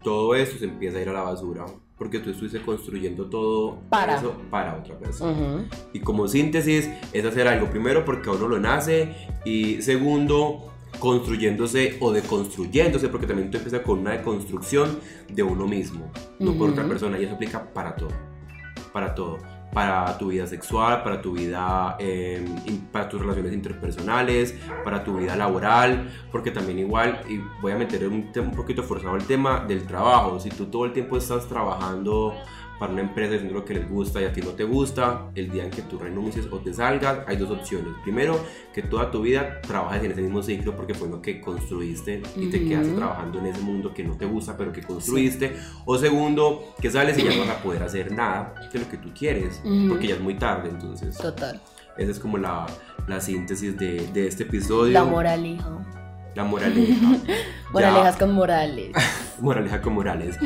todo 0.04 0.36
eso 0.36 0.58
se 0.58 0.66
empieza 0.66 0.98
a 0.98 1.02
ir 1.02 1.10
a 1.10 1.14
la 1.14 1.22
basura 1.24 1.66
porque 1.98 2.20
tú 2.20 2.30
estuviste 2.30 2.62
construyendo 2.62 3.26
todo 3.30 3.80
Para. 3.90 4.16
eso 4.16 4.34
para 4.50 4.78
otra 4.78 4.98
persona. 4.98 5.68
Y 5.92 6.00
como 6.00 6.28
síntesis 6.30 6.90
es 7.12 7.26
hacer 7.26 7.48
algo 7.50 7.70
primero 7.70 8.06
porque 8.06 8.30
a 8.30 8.34
uno 8.34 8.48
lo 8.48 8.60
nace 8.60 9.14
y 9.44 9.82
segundo 9.82 10.72
construyéndose 11.00 11.98
o 12.00 12.12
deconstruyéndose 12.12 13.10
porque 13.10 13.28
también 13.28 13.52
tú 13.52 13.58
empiezas 13.58 13.82
con 13.82 14.00
una 14.00 14.12
deconstrucción 14.12 15.00
de 15.28 15.44
uno 15.44 15.68
mismo, 15.68 16.10
no 16.40 16.54
por 16.54 16.70
otra 16.70 16.86
persona 16.88 17.20
y 17.20 17.26
eso 17.26 17.36
aplica 17.36 17.74
para 17.74 17.96
todo, 17.96 18.10
para 18.92 19.16
todo. 19.16 19.38
para 19.72 20.18
tu 20.18 20.30
vida 20.30 20.48
sexual, 20.48 21.04
para 21.04 21.22
tu 21.22 21.34
vida, 21.34 21.96
eh, 22.00 22.44
para 22.92 23.08
tus 23.08 23.22
relaciones 23.22 23.54
interpersonales, 23.54 24.56
para 24.84 25.04
tu 25.04 25.18
vida 25.18 25.36
laboral, 25.36 26.10
porque 26.32 26.50
también 26.50 26.80
igual, 26.80 27.22
y 27.30 27.40
voy 27.62 27.74
a 27.74 27.76
meter 27.76 28.08
un, 28.08 28.32
un 28.36 28.52
poquito 28.56 28.82
forzado 28.82 29.16
el 29.16 29.26
tema 29.26 29.60
del 29.68 29.86
trabajo, 29.86 30.40
si 30.40 30.50
tú 30.50 30.66
todo 30.66 30.86
el 30.86 30.92
tiempo 30.92 31.18
estás 31.18 31.48
trabajando 31.48 32.34
para 32.80 32.94
una 32.94 33.02
empresa 33.02 33.36
haciendo 33.36 33.54
lo 33.60 33.66
que 33.66 33.74
les 33.74 33.90
gusta 33.90 34.22
y 34.22 34.24
a 34.26 34.32
ti 34.32 34.42
no 34.42 34.52
te 34.52 34.64
gusta, 34.64 35.30
el 35.36 35.52
día 35.52 35.66
en 35.66 35.70
que 35.70 35.82
tú 35.82 36.00
renuncies 36.00 36.48
o 36.50 36.60
te 36.60 36.74
salgas, 36.74 37.20
hay 37.28 37.36
dos 37.38 37.52
opciones. 37.52 37.94
Primero, 38.04 38.40
que 38.74 38.82
toda 38.82 39.12
tu 39.12 39.22
vida 39.24 39.60
trabajes 39.62 40.04
en 40.04 40.12
ese 40.12 40.22
mismo 40.22 40.42
ciclo 40.42 40.76
porque 40.76 40.94
fue 40.94 41.10
lo 41.10 41.22
que 41.22 41.42
construiste 41.42 42.22
y 42.38 42.50
te 42.50 42.64
quedaste 42.66 42.94
trabajando 42.94 43.40
en 43.40 43.48
ese 43.48 43.60
mundo 43.62 43.94
que 43.94 44.04
no 44.04 44.16
te 44.16 44.26
gusta 44.26 44.56
pero 44.58 44.72
que 44.72 44.82
construiste. 44.82 45.56
O 45.86 45.98
segundo, 45.98 46.74
que 46.82 46.90
sales 46.90 47.18
y 47.18 47.24
ya 47.24 47.32
no 47.36 47.42
vas 47.46 47.58
a 47.58 47.62
poder 47.62 47.84
hacer 47.84 48.12
nada 48.14 48.54
de 48.72 48.80
lo 48.80 48.88
que 48.90 48.98
tú 48.98 49.10
quieres 49.14 49.62
porque 49.90 50.08
ya 50.08 50.16
es 50.16 50.22
muy 50.22 50.36
tarde. 50.36 50.70
Entonces, 50.70 51.18
Total. 51.18 51.60
esa 51.98 52.12
es 52.12 52.20
como 52.20 52.38
la, 52.38 52.66
la 53.08 53.20
síntesis 53.20 53.78
de, 53.78 54.08
de 54.14 54.28
este 54.28 54.44
episodio. 54.44 54.94
La 54.94 55.04
moraleja. 55.04 55.70
La 56.36 56.44
moraleja. 56.46 56.96
Moralejas 57.74 58.14
Ya. 58.14 58.20
con 58.20 58.34
morales. 58.34 58.92
Moraleja 59.42 59.82
con 59.82 59.94
Morales. 59.94 60.38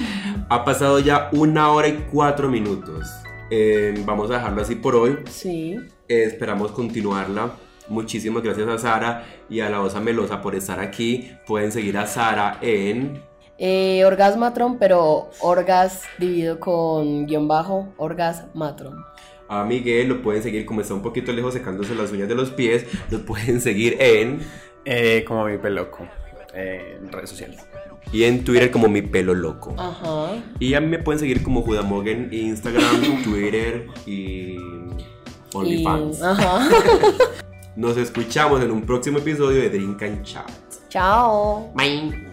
Ha 0.49 0.63
pasado 0.65 0.99
ya 0.99 1.29
una 1.34 1.71
hora 1.71 1.88
y 1.88 2.06
cuatro 2.12 2.49
minutos. 2.49 3.08
Eh, 3.51 3.93
vamos 4.06 4.32
a 4.32 4.36
dejarlo 4.36 4.62
así 4.62 4.75
por 4.75 4.95
hoy. 4.95 5.17
Sí. 5.29 5.75
Eh, 6.08 6.23
esperamos 6.23 6.71
continuarla. 6.71 7.51
Muchísimas 7.89 8.41
gracias 8.43 8.67
a 8.67 8.77
Sara 8.77 9.25
y 9.49 9.60
a 9.60 9.69
la 9.69 9.82
Osa 9.82 9.99
Melosa 9.99 10.41
por 10.41 10.56
estar 10.56 10.79
aquí. 10.79 11.32
Pueden 11.45 11.71
seguir 11.71 11.97
a 11.97 12.08
Sara 12.08 12.58
en 12.62 13.21
Eh, 13.60 14.03
orgasmatron, 14.06 14.79
pero 14.79 15.29
orgas 15.41 16.01
dividido 16.17 16.60
con 16.60 17.25
guion 17.27 17.47
bajo, 17.47 17.93
orgasmatron. 17.97 18.95
a 19.49 19.63
Miguel. 19.65 20.08
Lo 20.08 20.21
pueden 20.21 20.41
seguir 20.41 20.65
como 20.65 20.82
está 20.82 20.93
un 20.93 21.01
poquito 21.03 21.32
lejos 21.34 21.53
secándose 21.53 21.93
las 21.93 22.12
uñas 22.12 22.27
de 22.29 22.36
los 22.36 22.49
pies. 22.51 22.86
Lo 23.12 23.19
pueden 23.25 23.62
seguir 23.62 23.97
en 23.99 24.39
Eh, 24.86 25.23
como 25.27 25.45
mi 25.45 25.58
peloco 25.58 25.99
eh, 26.53 26.97
en 27.01 27.12
redes 27.12 27.29
sociales. 27.29 27.65
Y 28.11 28.23
en 28.23 28.43
Twitter 28.43 28.69
como 28.71 28.87
mi 28.89 29.01
pelo 29.01 29.33
loco. 29.33 29.73
Ajá. 29.77 30.43
Y 30.59 30.73
a 30.73 30.81
mí 30.81 30.87
me 30.87 30.99
pueden 30.99 31.19
seguir 31.19 31.41
como 31.43 31.61
Judamogen 31.61 32.29
en 32.31 32.47
Instagram, 32.47 33.21
Twitter 33.23 33.87
y 34.05 34.11
Y- 34.13 34.57
OnlyFans. 35.53 36.21
Ajá. 36.21 36.69
Nos 37.75 37.97
escuchamos 37.97 38.61
en 38.61 38.71
un 38.71 38.81
próximo 38.83 39.17
episodio 39.19 39.61
de 39.61 39.69
Drink 39.69 40.01
and 40.03 40.23
Chat. 40.23 40.51
Chao. 40.89 41.71
Bye. 41.75 42.33